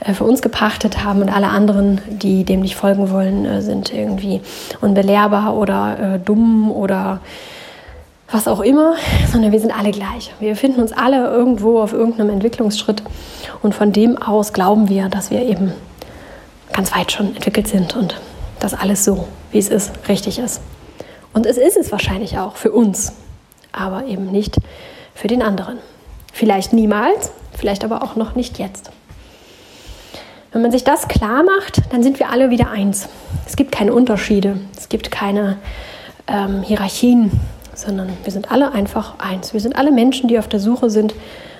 [0.00, 3.92] äh, für uns gepachtet haben und alle anderen, die dem nicht folgen wollen, äh, sind
[3.92, 4.40] irgendwie
[4.80, 7.20] unbelehrbar oder äh, dumm oder
[8.32, 8.96] was auch immer,
[9.30, 10.32] sondern wir sind alle gleich.
[10.40, 13.02] Wir befinden uns alle irgendwo auf irgendeinem Entwicklungsschritt
[13.62, 15.72] und von dem aus glauben wir, dass wir eben
[16.72, 18.20] ganz weit schon entwickelt sind und
[18.58, 20.60] dass alles so, wie es ist, richtig ist.
[21.34, 23.12] Und es ist es wahrscheinlich auch für uns
[23.72, 24.56] aber eben nicht
[25.14, 25.78] für den anderen.
[26.32, 28.90] Vielleicht niemals, vielleicht aber auch noch nicht jetzt.
[30.52, 33.08] Wenn man sich das klar macht, dann sind wir alle wieder eins.
[33.46, 35.56] Es gibt keine Unterschiede, es gibt keine
[36.26, 37.40] ähm, Hierarchien,
[37.82, 39.52] sondern wir sind alle einfach eins.
[39.52, 41.14] Wir sind alle Menschen, die auf der Suche sind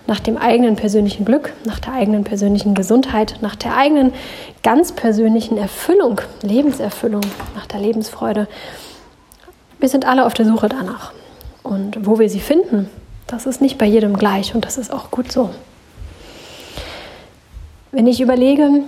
[0.06, 4.12] nach dem eigenen persönlichen Glück, nach der eigenen persönlichen Gesundheit, nach der eigenen
[4.62, 7.22] ganz persönlichen Erfüllung, Lebenserfüllung,
[7.54, 8.48] nach der Lebensfreude.
[9.78, 11.12] Wir sind alle auf der Suche danach.
[11.62, 12.88] Und wo wir sie finden,
[13.26, 15.50] das ist nicht bei jedem gleich und das ist auch gut so.
[17.92, 18.84] Wenn ich überlege,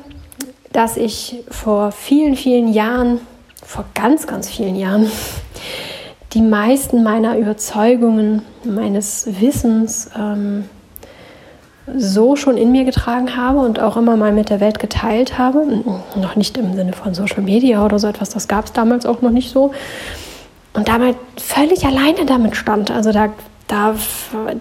[0.72, 3.20] dass ich vor vielen, vielen Jahren,
[3.64, 5.10] vor ganz, ganz vielen Jahren,
[6.34, 10.64] die meisten meiner Überzeugungen, meines Wissens ähm,
[11.96, 15.64] so schon in mir getragen habe und auch immer mal mit der Welt geteilt habe.
[16.16, 19.22] Noch nicht im Sinne von Social Media oder so etwas, das gab es damals auch
[19.22, 19.72] noch nicht so
[20.72, 22.90] und damit völlig alleine damit stand.
[22.90, 23.28] Also da,
[23.68, 23.94] da,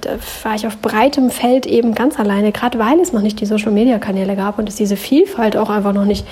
[0.01, 0.09] da,
[0.43, 4.35] war ich auf breitem Feld eben ganz alleine, gerade weil es noch nicht die Social-Media-Kanäle
[4.35, 6.27] gab und es diese Vielfalt auch einfach noch nicht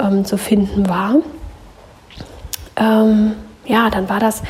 [0.00, 1.16] ähm, zu finden war.
[2.76, 3.32] Ähm,
[3.66, 4.42] ja, dann war das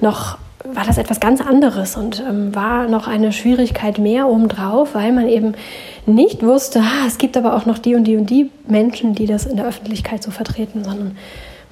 [0.00, 5.12] noch war das etwas ganz anderes und ähm, war noch eine Schwierigkeit mehr obendrauf, weil
[5.12, 5.52] man eben
[6.06, 9.26] nicht wusste, ah, es gibt aber auch noch die und die und die Menschen, die
[9.26, 11.18] das in der Öffentlichkeit so vertreten, sondern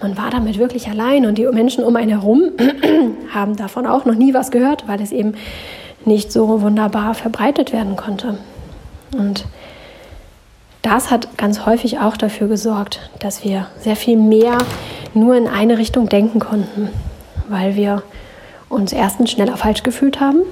[0.02, 2.50] man war damit wirklich allein und die Menschen um einen herum
[3.34, 5.34] haben davon auch noch nie was gehört, weil es eben
[6.04, 8.36] nicht so wunderbar verbreitet werden konnte.
[9.16, 9.46] Und
[10.82, 14.58] das hat ganz häufig auch dafür gesorgt, dass wir sehr viel mehr
[15.14, 16.88] nur in eine Richtung denken konnten,
[17.48, 18.02] weil wir
[18.68, 20.42] uns erstens schneller falsch gefühlt haben.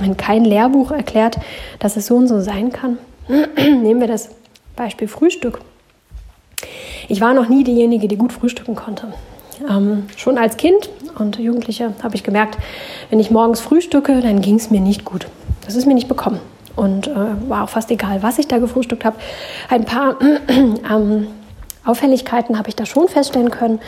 [0.00, 1.38] Wenn kein Lehrbuch erklärt,
[1.78, 4.30] dass es so und so sein kann, nehmen wir das
[4.74, 5.60] Beispiel Frühstück.
[7.08, 9.12] Ich war noch nie diejenige, die gut frühstücken konnte.
[9.68, 12.58] Ähm, schon als Kind und Jugendliche habe ich gemerkt,
[13.10, 15.26] wenn ich morgens frühstücke, dann ging es mir nicht gut.
[15.64, 16.40] Das ist mir nicht bekommen.
[16.76, 17.14] Und äh,
[17.48, 19.16] war auch fast egal, was ich da gefrühstückt habe.
[19.68, 20.16] Ein paar
[20.48, 21.26] ähm,
[21.88, 23.80] Auffälligkeiten habe ich da schon feststellen können.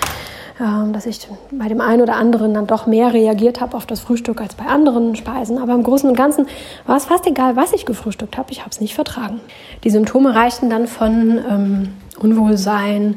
[0.60, 4.00] Ähm, dass ich bei dem einen oder anderen dann doch mehr reagiert habe auf das
[4.00, 5.56] Frühstück als bei anderen Speisen.
[5.56, 6.46] Aber im Großen und Ganzen
[6.86, 8.52] war es fast egal, was ich gefrühstückt habe.
[8.52, 9.40] Ich habe es nicht vertragen.
[9.84, 13.16] Die Symptome reichten dann von ähm, Unwohlsein,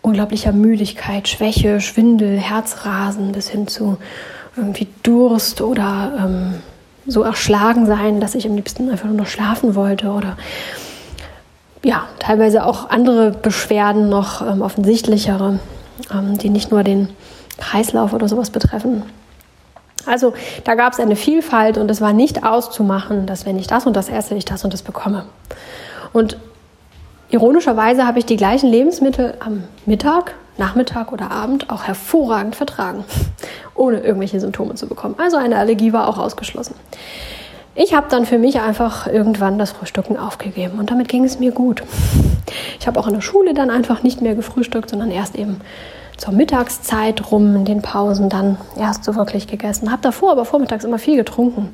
[0.00, 3.98] unglaublicher Müdigkeit, Schwäche, Schwindel, Herzrasen bis hin zu
[4.56, 6.54] irgendwie Durst oder ähm,
[7.06, 10.36] so erschlagen sein, dass ich am liebsten einfach nur noch schlafen wollte oder
[11.84, 15.58] ja, teilweise auch andere Beschwerden noch ähm, offensichtlichere
[16.12, 17.08] ähm, die nicht nur den
[17.58, 19.02] Kreislauf oder sowas betreffen.
[20.06, 23.86] Also da gab es eine Vielfalt und es war nicht auszumachen, dass wenn ich das
[23.86, 25.26] und das esse, ich das und das bekomme.
[26.12, 26.36] Und
[27.30, 33.04] ironischerweise habe ich die gleichen Lebensmittel am Mittag, Nachmittag oder Abend auch hervorragend vertragen,
[33.74, 35.14] ohne irgendwelche Symptome zu bekommen.
[35.18, 36.74] Also eine Allergie war auch ausgeschlossen.
[37.74, 41.52] Ich habe dann für mich einfach irgendwann das Frühstücken aufgegeben und damit ging es mir
[41.52, 41.82] gut.
[42.78, 45.60] Ich habe auch in der Schule dann einfach nicht mehr gefrühstückt, sondern erst eben
[46.18, 49.90] zur Mittagszeit rum in den Pausen dann erst so wirklich gegessen.
[49.90, 51.70] Habe davor aber vormittags immer viel getrunken.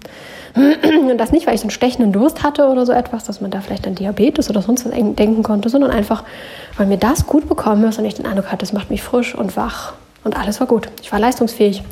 [0.54, 3.60] Und das nicht, weil ich einen stechenden Durst hatte oder so etwas, dass man da
[3.60, 6.22] vielleicht an Diabetes oder sonst was denken konnte, sondern einfach,
[6.76, 9.34] weil mir das gut bekommen ist und ich den Eindruck hatte, es macht mich frisch
[9.34, 10.88] und wach und alles war gut.
[11.02, 11.82] Ich war leistungsfähig.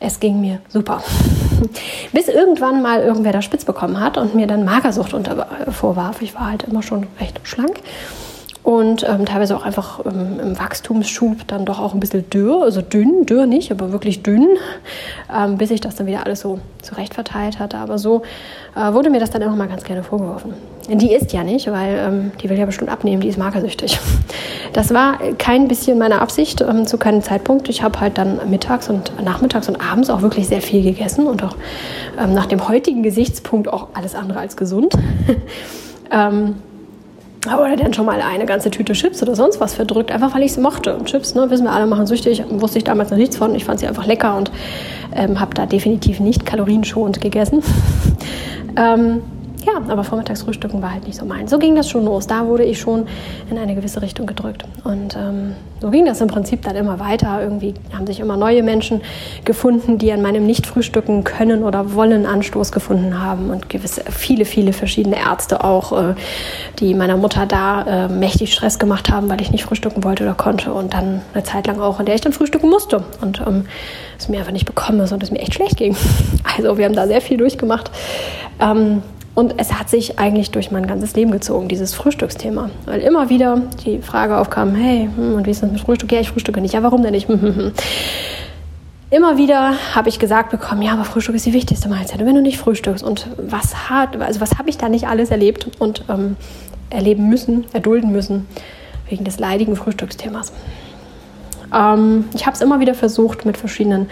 [0.00, 1.02] Es ging mir super.
[2.12, 6.22] Bis irgendwann mal irgendwer da spitz bekommen hat und mir dann Magersucht unter, vorwarf.
[6.22, 7.80] Ich war halt immer schon recht schlank.
[8.68, 12.82] Und ähm, teilweise auch einfach ähm, im Wachstumsschub dann doch auch ein bisschen dürr, also
[12.82, 14.46] dünn, dürr nicht, aber wirklich dünn,
[15.34, 17.78] ähm, bis sich das dann wieder alles so zurecht verteilt hatte.
[17.78, 18.20] Aber so
[18.76, 20.52] äh, wurde mir das dann immer mal ganz gerne vorgeworfen.
[20.86, 23.98] Die isst ja nicht, weil ähm, die will ja bestimmt abnehmen, die ist magersüchtig.
[24.74, 27.70] Das war kein bisschen meine Absicht ähm, zu keinem Zeitpunkt.
[27.70, 31.42] Ich habe halt dann mittags und nachmittags und abends auch wirklich sehr viel gegessen und
[31.42, 31.56] auch
[32.22, 34.92] ähm, nach dem heutigen Gesichtspunkt auch alles andere als gesund.
[37.50, 40.42] ähm, oder dann schon mal eine ganze Tüte Chips oder sonst was verdrückt, einfach weil
[40.42, 40.96] ich es mochte.
[40.96, 42.42] Und Chips, ne, wissen wir alle, machen süchtig.
[42.48, 43.54] Wusste ich damals noch nichts von.
[43.54, 44.50] Ich fand sie einfach lecker und
[45.14, 47.62] ähm, habe da definitiv nicht kalorienschonend gegessen.
[48.76, 49.22] ähm,
[49.66, 51.48] ja, aber Vormittagsfrühstücken war halt nicht so mein.
[51.48, 52.26] So ging das schon los.
[52.26, 53.06] Da wurde ich schon
[53.50, 54.64] in eine gewisse Richtung gedrückt.
[54.84, 57.42] Und ähm, so ging das im Prinzip dann immer weiter.
[57.42, 59.00] Irgendwie haben sich immer neue Menschen
[59.44, 63.50] gefunden, die an meinem Nicht-Frühstücken können oder wollen Anstoß gefunden haben.
[63.50, 66.14] Und gewisse, viele, viele verschiedene Ärzte auch, äh,
[66.78, 70.34] die meiner Mutter da äh, mächtig Stress gemacht haben, weil ich nicht frühstücken wollte oder
[70.34, 70.72] konnte.
[70.72, 73.02] Und dann eine Zeit lang auch, in der ich dann frühstücken musste.
[73.20, 73.64] Und ähm,
[74.18, 75.96] es mir einfach nicht bekommen ist und es mir echt schlecht ging.
[76.56, 77.90] Also wir haben da sehr viel durchgemacht.
[78.58, 79.02] Ähm,
[79.34, 82.70] und es hat sich eigentlich durch mein ganzes Leben gezogen, dieses Frühstücksthema.
[82.86, 86.10] Weil immer wieder die Frage aufkam, hey, hm, und wie ist das mit Frühstück?
[86.10, 86.74] Ja, ich frühstücke nicht.
[86.74, 87.28] Ja, warum denn nicht?
[89.10, 92.20] immer wieder habe ich gesagt bekommen, ja, aber Frühstück ist die wichtigste Mahlzeit.
[92.20, 95.68] Und wenn du nicht frühstückst und was also was habe ich da nicht alles erlebt
[95.78, 96.36] und ähm,
[96.90, 98.46] erleben müssen, erdulden müssen,
[99.08, 100.52] wegen des leidigen Frühstücksthemas.
[101.74, 104.08] Ähm, ich habe es immer wieder versucht mit verschiedenen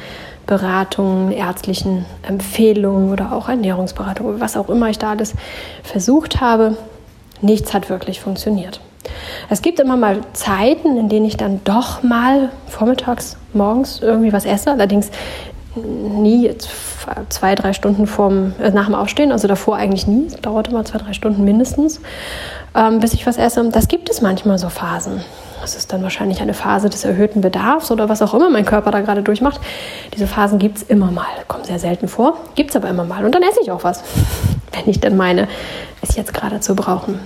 [0.47, 5.35] Beratungen, ärztlichen Empfehlungen oder auch Ernährungsberatung, was auch immer ich da alles
[5.83, 6.77] versucht habe.
[7.41, 8.81] Nichts hat wirklich funktioniert.
[9.51, 14.45] Es gibt immer mal Zeiten, in denen ich dann doch mal vormittags, morgens irgendwie was
[14.45, 15.11] esse, allerdings
[15.77, 16.51] nie
[17.29, 20.27] zwei, drei Stunden vorm, äh, nach dem Aufstehen, also davor eigentlich nie.
[20.27, 22.01] Es dauert immer zwei, drei Stunden mindestens,
[22.75, 23.69] ähm, bis ich was esse.
[23.71, 25.21] Das gibt es manchmal so Phasen.
[25.61, 28.91] Das ist dann wahrscheinlich eine Phase des erhöhten Bedarfs oder was auch immer mein Körper
[28.91, 29.61] da gerade durchmacht.
[30.15, 33.25] Diese Phasen gibt es immer mal, kommen sehr selten vor, gibt es aber immer mal.
[33.25, 34.03] Und dann esse ich auch was,
[34.73, 35.49] wenn ich denn meine,
[36.03, 37.21] es jetzt gerade zu brauchen.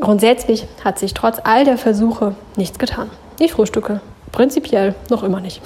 [0.00, 3.10] Grundsätzlich hat sich trotz all der Versuche nichts getan.
[3.38, 4.00] Ich frühstücke
[4.32, 5.60] prinzipiell noch immer nicht.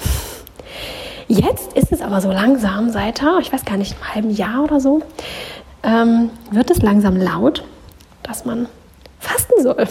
[1.27, 4.79] Jetzt ist es aber so langsam, seit, ich weiß gar nicht, einem halben Jahr oder
[4.79, 5.01] so,
[5.83, 7.63] ähm, wird es langsam laut,
[8.23, 8.67] dass man
[9.23, 9.85] fasten soll.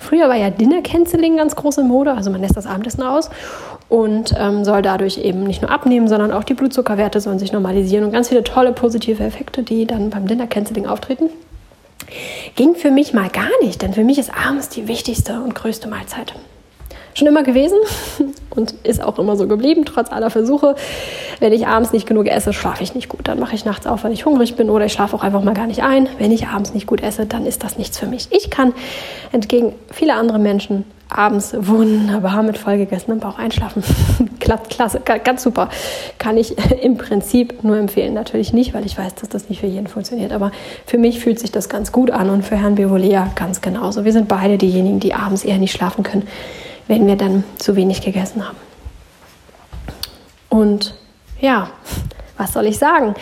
[0.00, 3.30] Früher war ja Dinner Canceling ganz groß in Mode, also man lässt das Abendessen aus
[3.88, 8.04] und ähm, soll dadurch eben nicht nur abnehmen, sondern auch die Blutzuckerwerte sollen sich normalisieren
[8.04, 11.30] und ganz viele tolle positive Effekte, die dann beim Dinner Canceling auftreten.
[12.54, 15.88] Ging für mich mal gar nicht, denn für mich ist abends die wichtigste und größte
[15.88, 16.34] Mahlzeit
[17.16, 17.78] schon immer gewesen
[18.50, 20.74] und ist auch immer so geblieben, trotz aller Versuche.
[21.40, 23.28] Wenn ich abends nicht genug esse, schlafe ich nicht gut.
[23.28, 25.54] Dann mache ich nachts auf, wenn ich hungrig bin oder ich schlafe auch einfach mal
[25.54, 26.08] gar nicht ein.
[26.18, 28.28] Wenn ich abends nicht gut esse, dann ist das nichts für mich.
[28.30, 28.72] Ich kann
[29.32, 33.82] entgegen vieler andere Menschen abends wunderbar mit vollgegessenem Bauch einschlafen.
[34.40, 35.68] Klappt klasse, ganz super.
[36.18, 38.12] Kann ich im Prinzip nur empfehlen.
[38.12, 40.32] Natürlich nicht, weil ich weiß, dass das nicht für jeden funktioniert.
[40.32, 40.50] Aber
[40.84, 44.04] für mich fühlt sich das ganz gut an und für Herrn Bevolea ganz genauso.
[44.04, 46.26] Wir sind beide diejenigen, die abends eher nicht schlafen können
[46.88, 48.56] wenn wir dann zu wenig gegessen haben.
[50.48, 50.94] Und
[51.40, 51.70] ja,
[52.36, 53.14] was soll ich sagen?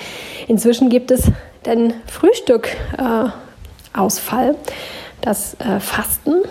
[0.49, 1.31] Inzwischen gibt es
[1.67, 4.55] den Frühstück-Ausfall, äh,
[5.21, 6.43] das äh, Fasten.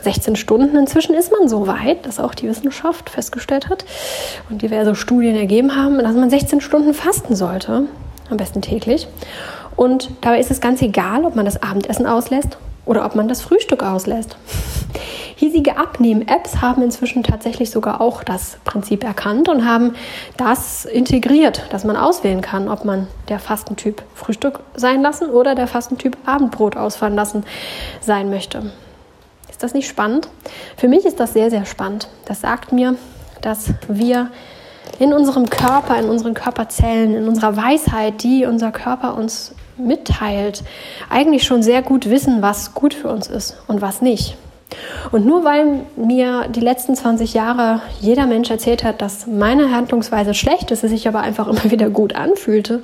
[0.00, 0.76] 16 Stunden.
[0.76, 3.84] Inzwischen ist man so weit, dass auch die Wissenschaft festgestellt hat
[4.48, 7.86] und diverse Studien ergeben haben, dass man 16 Stunden fasten sollte,
[8.30, 9.08] am besten täglich.
[9.74, 13.42] Und dabei ist es ganz egal, ob man das Abendessen auslässt oder ob man das
[13.42, 14.36] Frühstück auslässt.
[15.58, 19.96] Hiesige Abnehm-Apps haben inzwischen tatsächlich sogar auch das Prinzip erkannt und haben
[20.36, 25.66] das integriert, dass man auswählen kann, ob man der Fastentyp Frühstück sein lassen oder der
[25.66, 27.42] Fastentyp Abendbrot ausfallen lassen
[28.00, 28.70] sein möchte.
[29.50, 30.28] Ist das nicht spannend?
[30.76, 32.06] Für mich ist das sehr, sehr spannend.
[32.24, 32.94] Das sagt mir,
[33.40, 34.30] dass wir
[35.00, 40.62] in unserem Körper, in unseren Körperzellen, in unserer Weisheit, die unser Körper uns mitteilt,
[41.10, 44.36] eigentlich schon sehr gut wissen, was gut für uns ist und was nicht.
[45.10, 50.34] Und nur weil mir die letzten 20 Jahre jeder Mensch erzählt hat, dass meine Handlungsweise
[50.34, 52.82] schlecht ist, es sich aber einfach immer wieder gut anfühlte,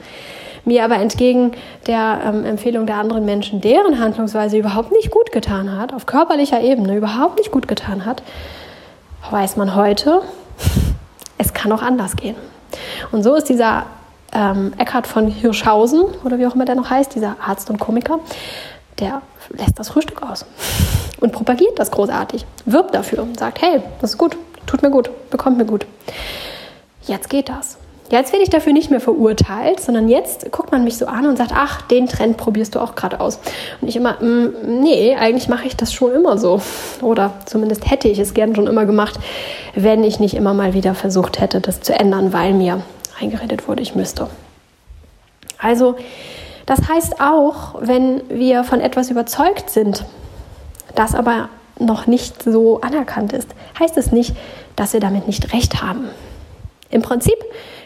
[0.64, 1.52] mir aber entgegen
[1.86, 6.60] der ähm, Empfehlung der anderen Menschen deren Handlungsweise überhaupt nicht gut getan hat, auf körperlicher
[6.60, 8.22] Ebene überhaupt nicht gut getan hat,
[9.30, 10.22] weiß man heute,
[11.38, 12.36] es kann auch anders gehen.
[13.12, 13.84] Und so ist dieser
[14.32, 18.18] ähm, Eckhard von Hirschhausen, oder wie auch immer der noch heißt, dieser Arzt und Komiker,
[18.98, 19.20] der
[19.50, 20.46] lässt das Frühstück aus
[21.20, 25.10] und propagiert das großartig, wirbt dafür und sagt, hey, das ist gut, tut mir gut,
[25.30, 25.86] bekommt mir gut.
[27.06, 27.78] Jetzt geht das.
[28.10, 31.38] Jetzt werde ich dafür nicht mehr verurteilt, sondern jetzt guckt man mich so an und
[31.38, 33.40] sagt, ach, den Trend probierst du auch gerade aus.
[33.80, 36.60] Und ich immer, mm, nee, eigentlich mache ich das schon immer so.
[37.00, 39.18] Oder zumindest hätte ich es gern schon immer gemacht,
[39.74, 42.82] wenn ich nicht immer mal wieder versucht hätte, das zu ändern, weil mir
[43.18, 44.28] eingeredet wurde, ich müsste.
[45.58, 45.96] Also,
[46.66, 50.04] das heißt auch, wenn wir von etwas überzeugt sind,
[50.94, 54.36] das aber noch nicht so anerkannt ist, heißt es nicht,
[54.76, 56.08] dass wir damit nicht recht haben.
[56.90, 57.36] Im Prinzip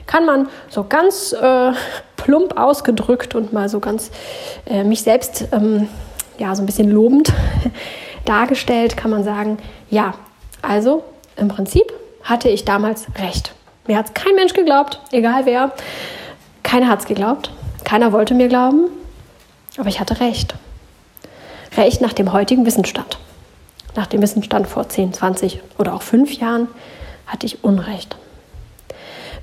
[0.07, 1.73] kann man so ganz äh,
[2.16, 4.11] plump ausgedrückt und mal so ganz
[4.66, 5.88] äh, mich selbst ähm,
[6.38, 7.33] ja so ein bisschen lobend
[8.25, 9.59] dargestellt, kann man sagen,
[9.90, 10.14] ja,
[10.61, 11.05] also
[11.37, 11.85] im Prinzip
[12.23, 13.55] hatte ich damals recht.
[13.87, 15.73] Mir hat es kein Mensch geglaubt, egal wer.
[16.62, 17.51] Keiner hat es geglaubt.
[17.85, 18.90] Keiner wollte mir glauben.
[19.79, 20.55] Aber ich hatte recht.
[21.79, 23.19] Recht nach dem heutigen Wissensstand.
[23.95, 26.67] Nach dem Wissensstand vor 10, 20 oder auch 5 Jahren
[27.25, 28.17] hatte ich Unrecht.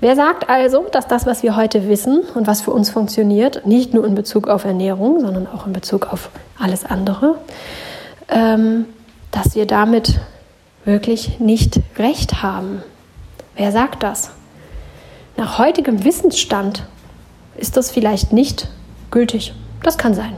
[0.02, 3.94] Wer sagt also, dass das, was wir heute wissen und was für uns funktioniert, nicht
[3.94, 7.38] nur in Bezug auf Ernährung, sondern auch in Bezug auf alles andere,
[8.28, 8.86] ähm,
[9.32, 10.20] dass wir damit
[10.84, 12.84] wirklich nicht recht haben?
[13.56, 14.32] Wer sagt das?
[15.38, 16.84] Nach heutigem Wissensstand
[17.56, 18.68] ist das vielleicht nicht
[19.10, 19.54] gültig.
[19.84, 20.36] Das kann sein.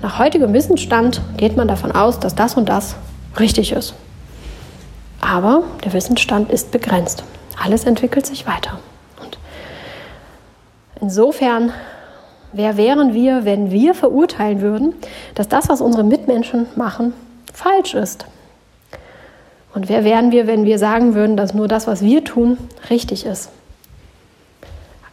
[0.00, 2.94] Nach heutigem Wissensstand geht man davon aus, dass das und das
[3.38, 3.94] richtig ist.
[5.20, 7.24] Aber der Wissensstand ist begrenzt.
[7.60, 8.78] Alles entwickelt sich weiter.
[9.20, 9.38] Und
[11.00, 11.72] insofern,
[12.52, 14.94] wer wären wir, wenn wir verurteilen würden,
[15.34, 17.12] dass das, was unsere Mitmenschen machen,
[17.52, 18.26] falsch ist?
[19.74, 22.56] Und wer wären wir, wenn wir sagen würden, dass nur das, was wir tun,
[22.88, 23.50] richtig ist?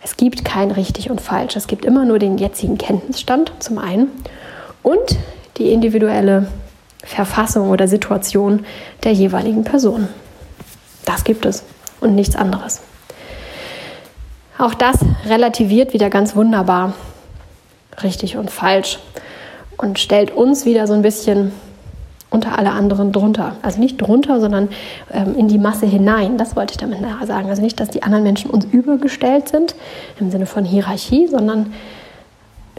[0.03, 1.55] Es gibt kein richtig und falsch.
[1.55, 4.09] Es gibt immer nur den jetzigen Kenntnisstand zum einen
[4.85, 5.17] und
[5.57, 6.47] die individuelle
[7.03, 8.65] Verfassung oder Situation
[9.03, 10.07] der jeweiligen Person.
[11.05, 11.63] Das gibt es
[11.99, 12.81] und nichts anderes.
[14.57, 16.93] Auch das relativiert wieder ganz wunderbar
[18.03, 18.99] richtig und falsch
[19.77, 21.51] und stellt uns wieder so ein bisschen
[22.29, 23.55] unter alle anderen drunter.
[23.61, 24.69] Also nicht drunter, sondern
[25.11, 26.37] ähm, in die Masse hinein.
[26.37, 27.49] Das wollte ich damit sagen.
[27.49, 29.75] Also nicht, dass die anderen Menschen uns übergestellt sind
[30.19, 31.73] im Sinne von Hierarchie, sondern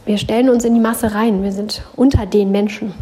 [0.07, 1.43] wir stellen uns in die Masse rein.
[1.43, 2.95] Wir sind unter den Menschen.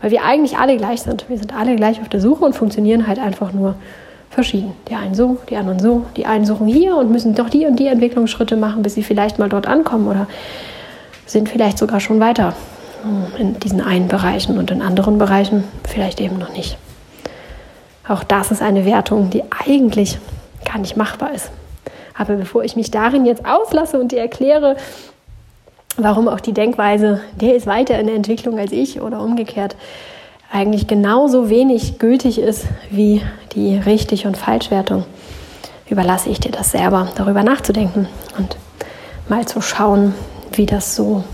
[0.00, 1.28] Weil wir eigentlich alle gleich sind.
[1.28, 3.74] Wir sind alle gleich auf der Suche und funktionieren halt einfach nur
[4.30, 4.72] verschieden.
[4.88, 6.06] Die einen so, die anderen so.
[6.16, 9.38] Die einen suchen hier und müssen doch die und die Entwicklungsschritte machen, bis sie vielleicht
[9.38, 10.26] mal dort ankommen oder
[11.26, 12.54] sind vielleicht sogar schon weiter
[13.38, 16.78] in diesen einen Bereichen und in anderen Bereichen vielleicht eben noch nicht.
[18.08, 20.18] Auch das ist eine Wertung, die eigentlich
[20.64, 21.50] gar nicht machbar ist.
[22.16, 24.76] Aber bevor ich mich darin jetzt auslasse und dir erkläre,
[25.98, 29.76] warum auch die Denkweise, der ist weiter in der Entwicklung als ich oder umgekehrt,
[30.50, 33.20] eigentlich genauso wenig gültig ist wie
[33.52, 35.04] die Richtig- und Falschwertung,
[35.90, 38.08] überlasse ich dir das selber, darüber nachzudenken
[38.38, 38.56] und
[39.28, 40.14] mal zu schauen,
[40.52, 41.24] wie das so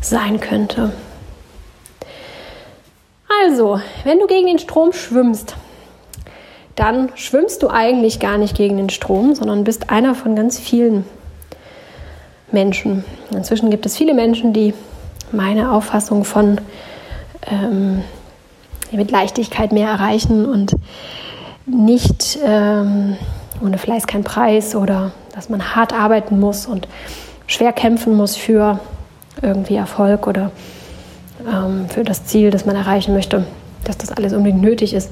[0.00, 0.92] sein könnte.
[3.44, 5.54] Also, wenn du gegen den Strom schwimmst,
[6.74, 11.04] dann schwimmst du eigentlich gar nicht gegen den Strom, sondern bist einer von ganz vielen
[12.52, 13.04] Menschen.
[13.30, 14.74] Inzwischen gibt es viele Menschen, die
[15.32, 16.60] meine Auffassung von
[17.50, 18.02] ähm,
[18.90, 20.74] mit Leichtigkeit mehr erreichen und
[21.66, 23.16] nicht ähm,
[23.62, 26.88] ohne Fleiß kein Preis oder dass man hart arbeiten muss und
[27.46, 28.80] schwer kämpfen muss für
[29.40, 30.50] irgendwie Erfolg oder
[31.50, 33.46] ähm, für das Ziel, das man erreichen möchte,
[33.84, 35.10] dass das alles unbedingt nötig ist.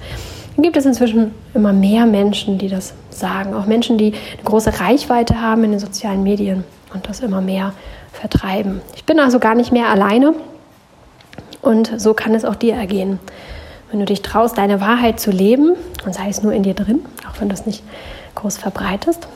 [0.56, 3.54] Dann gibt es inzwischen immer mehr Menschen, die das sagen.
[3.54, 7.72] Auch Menschen, die eine große Reichweite haben in den sozialen Medien und das immer mehr
[8.12, 8.80] vertreiben.
[8.94, 10.34] Ich bin also gar nicht mehr alleine
[11.62, 13.18] und so kann es auch dir ergehen.
[13.90, 15.74] Wenn du dich traust, deine Wahrheit zu leben,
[16.04, 17.82] und sei es nur in dir drin, auch wenn du es nicht
[18.36, 19.26] groß verbreitest,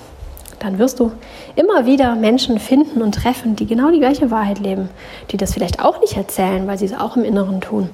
[0.60, 1.12] dann wirst du
[1.56, 4.88] immer wieder Menschen finden und treffen, die genau die gleiche Wahrheit leben,
[5.30, 7.90] die das vielleicht auch nicht erzählen, weil sie es auch im Inneren tun.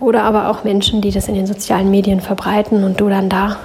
[0.00, 3.56] Oder aber auch Menschen, die das in den sozialen Medien verbreiten und du dann da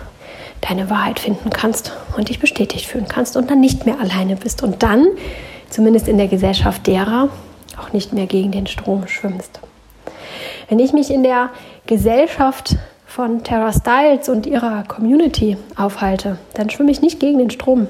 [0.61, 4.63] deine Wahrheit finden kannst und dich bestätigt fühlen kannst und dann nicht mehr alleine bist
[4.63, 5.07] und dann,
[5.69, 7.29] zumindest in der Gesellschaft derer,
[7.79, 9.59] auch nicht mehr gegen den Strom schwimmst.
[10.69, 11.49] Wenn ich mich in der
[11.85, 17.87] Gesellschaft von Terra Styles und ihrer Community aufhalte, dann schwimme ich nicht gegen den Strom.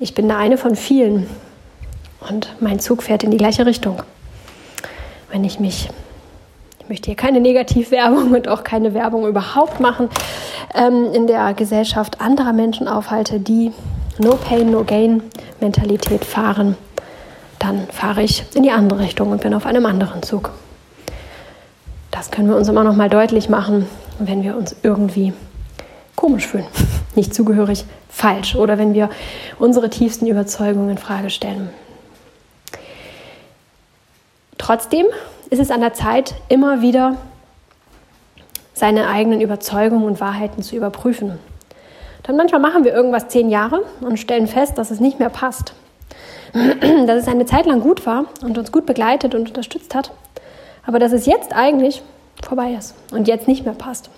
[0.00, 1.28] Ich bin da eine von vielen
[2.28, 4.02] und mein Zug fährt in die gleiche Richtung.
[5.30, 5.88] Wenn ich mich,
[6.82, 10.08] ich möchte hier keine Negativwerbung und auch keine Werbung überhaupt machen,
[10.74, 13.70] ähm, in der Gesellschaft anderer Menschen aufhalte, die
[14.18, 15.22] No Pain, No Gain
[15.60, 16.76] Mentalität fahren,
[17.60, 20.50] dann fahre ich in die andere Richtung und bin auf einem anderen Zug.
[22.10, 23.86] Das können wir uns immer noch mal deutlich machen,
[24.18, 25.32] wenn wir uns irgendwie
[26.16, 26.66] komisch fühlen,
[27.14, 29.08] nicht zugehörig, falsch oder wenn wir
[29.60, 31.70] unsere tiefsten Überzeugungen in Frage stellen.
[34.58, 35.06] Trotzdem
[35.52, 37.18] ist es an der Zeit, immer wieder
[38.72, 41.38] seine eigenen Überzeugungen und Wahrheiten zu überprüfen.
[42.22, 45.74] Dann manchmal machen wir irgendwas zehn Jahre und stellen fest, dass es nicht mehr passt.
[46.54, 50.10] Dass es eine Zeit lang gut war und uns gut begleitet und unterstützt hat,
[50.84, 52.02] aber dass es jetzt eigentlich
[52.44, 54.10] vorbei ist und jetzt nicht mehr passt.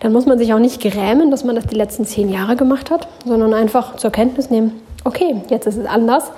[0.00, 2.90] Dann muss man sich auch nicht grämen, dass man das die letzten zehn Jahre gemacht
[2.90, 6.30] hat, sondern einfach zur Kenntnis nehmen, okay, jetzt ist es anders.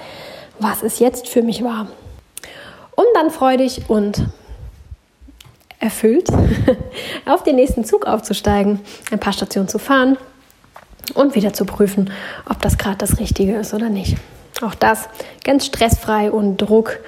[0.59, 1.87] Was ist jetzt für mich wahr?
[2.95, 4.27] Und dann freudig und
[5.79, 6.29] erfüllt
[7.27, 8.81] auf den nächsten Zug aufzusteigen,
[9.11, 10.19] ein paar Stationen zu fahren
[11.15, 12.11] und wieder zu prüfen,
[12.49, 14.17] ob das gerade das Richtige ist oder nicht.
[14.63, 15.09] Auch das
[15.43, 16.99] ganz stressfrei und Druck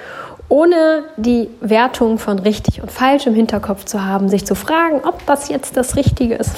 [0.49, 5.25] ohne die Wertung von richtig und falsch im Hinterkopf zu haben, sich zu fragen, ob
[5.25, 6.51] das jetzt das Richtige ist.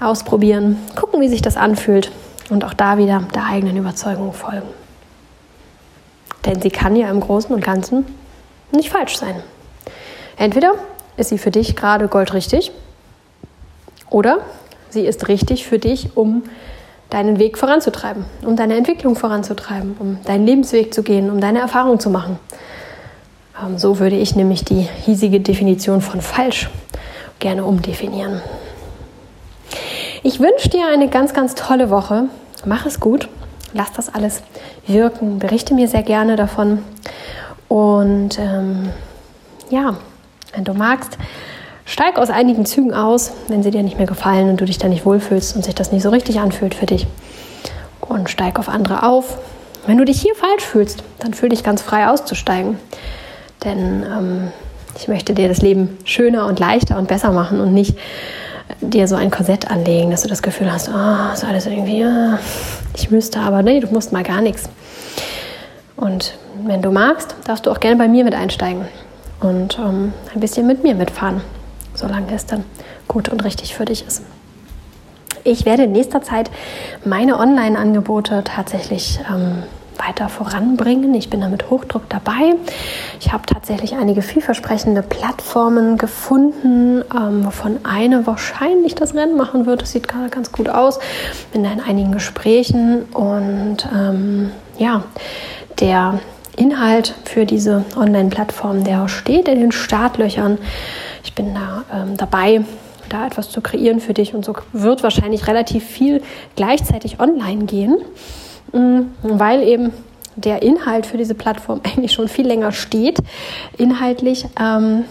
[0.00, 2.10] Ausprobieren, gucken, wie sich das anfühlt
[2.50, 4.83] und auch da wieder der eigenen Überzeugung folgen.
[6.46, 8.04] Denn sie kann ja im Großen und Ganzen
[8.72, 9.42] nicht falsch sein.
[10.36, 10.74] Entweder
[11.16, 12.72] ist sie für dich gerade goldrichtig
[14.10, 14.38] oder
[14.90, 16.42] sie ist richtig für dich, um
[17.10, 22.00] deinen Weg voranzutreiben, um deine Entwicklung voranzutreiben, um deinen Lebensweg zu gehen, um deine Erfahrung
[22.00, 22.38] zu machen.
[23.62, 26.70] Ähm, so würde ich nämlich die hiesige Definition von falsch
[27.38, 28.40] gerne umdefinieren.
[30.22, 32.24] Ich wünsche dir eine ganz, ganz tolle Woche.
[32.64, 33.28] Mach es gut.
[33.74, 34.42] Lass das alles
[34.86, 35.38] wirken.
[35.38, 36.82] Berichte mir sehr gerne davon.
[37.68, 38.90] Und ähm,
[39.68, 39.96] ja,
[40.54, 41.18] wenn du magst,
[41.86, 44.88] Steig aus einigen Zügen aus, wenn sie dir nicht mehr gefallen und du dich da
[44.88, 47.06] nicht wohlfühlst und sich das nicht so richtig anfühlt für dich.
[48.00, 49.38] Und steig auf andere auf.
[49.86, 52.78] Wenn du dich hier falsch fühlst, dann fühl dich ganz frei auszusteigen.
[53.64, 54.52] Denn ähm,
[54.96, 57.98] ich möchte dir das Leben schöner und leichter und besser machen und nicht
[58.80, 62.38] dir so ein Korsett anlegen, dass du das Gefühl hast, oh, ist alles irgendwie, oh,
[62.94, 64.68] ich müsste, aber nee, du musst mal gar nichts.
[65.96, 68.86] Und wenn du magst, darfst du auch gerne bei mir mit einsteigen
[69.40, 71.40] und ähm, ein bisschen mit mir mitfahren
[71.94, 72.64] solange es dann
[73.08, 74.22] gut und richtig für dich ist.
[75.44, 76.50] Ich werde in nächster Zeit
[77.04, 79.62] meine Online-Angebote tatsächlich ähm,
[79.98, 81.14] weiter voranbringen.
[81.14, 82.54] Ich bin da mit Hochdruck dabei.
[83.20, 89.82] Ich habe tatsächlich einige vielversprechende Plattformen gefunden, ähm, wovon eine wahrscheinlich das Rennen machen wird.
[89.82, 90.98] Das sieht gerade ganz gut aus.
[91.52, 95.04] Bin da in einigen Gesprächen und ähm, ja,
[95.80, 96.20] der
[96.56, 100.58] Inhalt für diese Online-Plattform, der steht in den Startlöchern.
[101.24, 102.64] Ich bin da ähm, dabei,
[103.08, 106.22] da etwas zu kreieren für dich und so wird wahrscheinlich relativ viel
[106.56, 107.96] gleichzeitig online gehen,
[109.22, 109.92] weil eben
[110.36, 113.18] der Inhalt für diese Plattform eigentlich schon viel länger steht,
[113.78, 114.46] inhaltlich.
[114.60, 115.04] Ähm,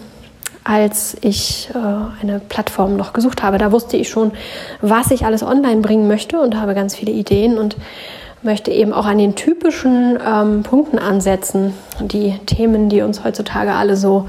[0.64, 3.58] als ich äh, eine Plattform noch gesucht habe.
[3.58, 4.32] Da wusste ich schon,
[4.80, 7.76] was ich alles online bringen möchte und habe ganz viele Ideen und
[8.42, 13.96] möchte eben auch an den typischen ähm, Punkten ansetzen, die Themen, die uns heutzutage alle
[13.96, 14.26] so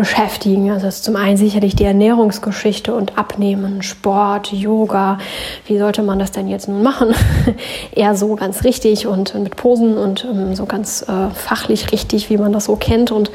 [0.00, 0.70] beschäftigen.
[0.70, 5.18] Also das ist zum einen sicherlich die Ernährungsgeschichte und Abnehmen, Sport, Yoga.
[5.66, 7.14] Wie sollte man das denn jetzt nun machen?
[7.94, 12.38] Eher so ganz richtig und mit Posen und ähm, so ganz äh, fachlich richtig, wie
[12.38, 13.30] man das so kennt und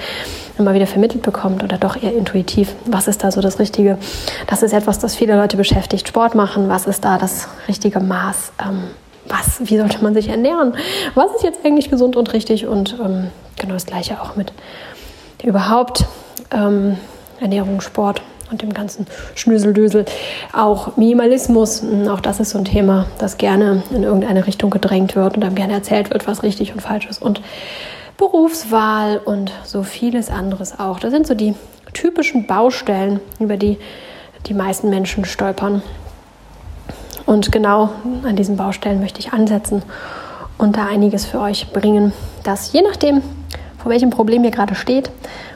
[0.57, 2.73] immer wieder vermittelt bekommt oder doch eher intuitiv.
[2.85, 3.99] Was ist da so das Richtige?
[4.47, 6.07] Das ist etwas, das viele Leute beschäftigt.
[6.07, 8.53] Sport machen, was ist da das richtige Maß?
[8.65, 8.85] Ähm,
[9.27, 10.73] was, wie sollte man sich ernähren?
[11.13, 12.65] Was ist jetzt eigentlich gesund und richtig?
[12.65, 14.51] Und ähm, genau das Gleiche auch mit
[15.43, 16.05] überhaupt
[16.51, 16.97] ähm,
[17.39, 18.21] Ernährung, Sport
[18.51, 20.05] und dem ganzen Schnöseldösel.
[20.53, 25.15] Auch Minimalismus, hm, auch das ist so ein Thema, das gerne in irgendeine Richtung gedrängt
[25.15, 27.21] wird und dann gerne erzählt wird, was richtig und falsch ist.
[27.21, 27.41] Und
[28.17, 30.99] Berufswahl und so vieles anderes auch.
[30.99, 31.53] Das sind so die
[31.93, 33.77] typischen Baustellen, über die
[34.47, 35.81] die meisten Menschen stolpern.
[37.25, 37.89] Und genau
[38.23, 39.81] an diesen Baustellen möchte ich ansetzen
[40.57, 43.21] und da einiges für euch bringen, dass je nachdem,
[43.85, 45.11] vor welchem Problem ihr gerade steht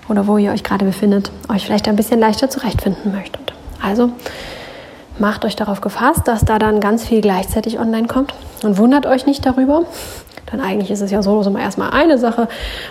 [0.08, 3.54] oder wo ihr euch gerade befindet, euch vielleicht ein bisschen leichter zurechtfinden möchtet.
[3.82, 4.12] Also
[5.18, 9.26] macht euch darauf gefasst, dass da dann ganz viel gleichzeitig online kommt und wundert euch
[9.26, 9.86] nicht darüber.
[10.52, 12.48] Denn eigentlich ist es ja so, dass immer erstmal eine Sache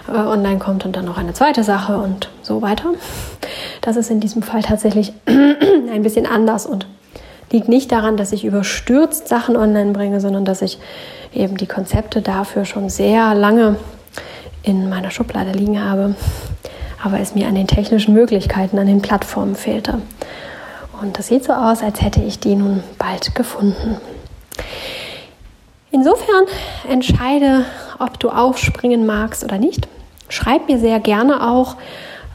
[0.08, 2.94] äh, online kommt und dann noch eine zweite Sache und so weiter.
[3.80, 6.88] Das ist in diesem Fall tatsächlich ein bisschen anders und
[7.52, 10.80] liegt nicht daran, dass ich überstürzt Sachen online bringe, sondern dass ich
[11.32, 13.76] eben die Konzepte dafür schon sehr lange
[14.62, 16.14] in meiner Schublade liegen habe
[17.02, 20.00] aber es mir an den technischen Möglichkeiten, an den Plattformen fehlte.
[21.00, 23.96] Und das sieht so aus, als hätte ich die nun bald gefunden.
[25.90, 26.44] Insofern
[26.88, 27.64] entscheide,
[27.98, 29.88] ob du aufspringen magst oder nicht.
[30.28, 31.76] Schreib mir sehr gerne auch,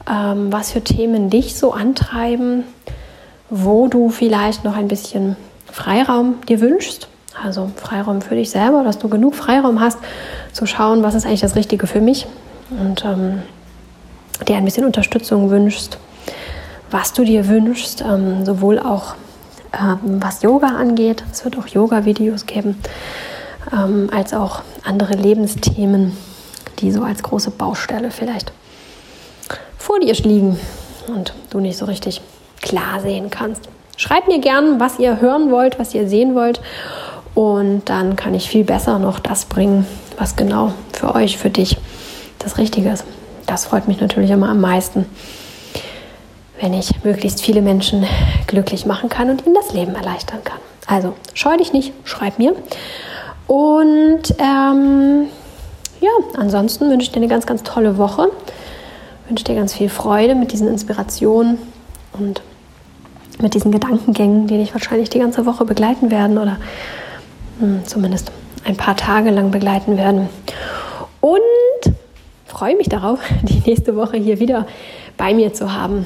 [0.10, 2.64] ähm, was für Themen dich so antreiben,
[3.50, 5.36] wo du vielleicht noch ein bisschen
[5.72, 7.08] Freiraum dir wünschst.
[7.42, 10.00] Also Freiraum für dich selber, dass du genug Freiraum hast,
[10.54, 12.28] zu schauen, was ist eigentlich das Richtige für mich
[12.70, 13.42] und ähm,
[14.48, 15.98] dir ein bisschen Unterstützung wünschst,
[16.92, 19.16] was du dir wünschst, ähm, sowohl auch
[19.74, 21.24] ähm, was Yoga angeht.
[21.32, 22.80] Es wird auch Yoga-Videos geben,
[23.72, 26.16] ähm, als auch andere Lebensthemen,
[26.80, 28.54] die so als große Baustelle vielleicht
[29.78, 30.60] vor dir liegen
[31.08, 32.22] und du nicht so richtig
[32.62, 33.68] klar sehen kannst.
[33.98, 36.62] Schreibt mir gern, was ihr hören wollt, was ihr sehen wollt.
[37.36, 39.86] Und dann kann ich viel besser noch das bringen,
[40.18, 41.78] was genau für euch, für dich
[42.40, 43.06] das Richtige ist.
[43.46, 45.06] Das freut mich natürlich immer am meisten,
[46.60, 48.06] wenn ich möglichst viele Menschen
[48.48, 50.60] glücklich machen kann und ihnen das Leben erleichtern kann.
[50.88, 52.56] Also scheu dich nicht, schreib mir.
[53.48, 55.28] Und ähm,
[56.00, 58.30] ja, ansonsten wünsche ich dir eine ganz, ganz tolle Woche.
[59.28, 61.58] Wünsche dir ganz viel Freude mit diesen Inspirationen
[62.14, 62.42] und
[63.42, 66.58] mit diesen Gedankengängen, die dich wahrscheinlich die ganze Woche begleiten werden oder
[67.60, 68.32] hm, zumindest
[68.64, 70.30] ein paar Tage lang begleiten werden.
[71.22, 71.40] Und
[72.46, 74.68] freue mich darauf, die nächste Woche hier wieder
[75.18, 76.06] bei mir zu haben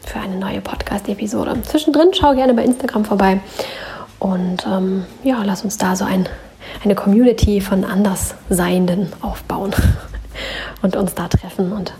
[0.00, 1.62] für eine neue Podcast-Episode.
[1.62, 3.40] Zwischendrin schau gerne bei Instagram vorbei
[4.18, 6.28] und ähm, ja, lass uns da so ein,
[6.84, 9.72] eine Community von Andersseienden aufbauen
[10.82, 11.94] und uns da treffen und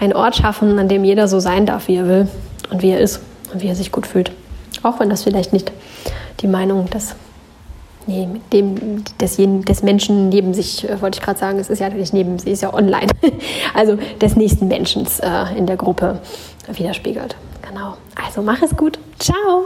[0.00, 2.28] einen Ort schaffen, an dem jeder so sein darf, wie er will
[2.70, 3.20] und wie er ist
[3.52, 4.32] und wie er sich gut fühlt.
[4.82, 5.72] Auch wenn das vielleicht nicht
[6.40, 7.14] die Meinung des,
[8.06, 11.88] nee, dem, des, des Menschen neben sich, äh, wollte ich gerade sagen, es ist ja
[11.88, 13.08] nicht neben sie, ist ja online,
[13.74, 16.20] also des nächsten Menschen äh, in der Gruppe
[16.72, 17.36] widerspiegelt.
[17.68, 17.94] Genau.
[18.14, 18.98] Also mach es gut.
[19.18, 19.64] Ciao.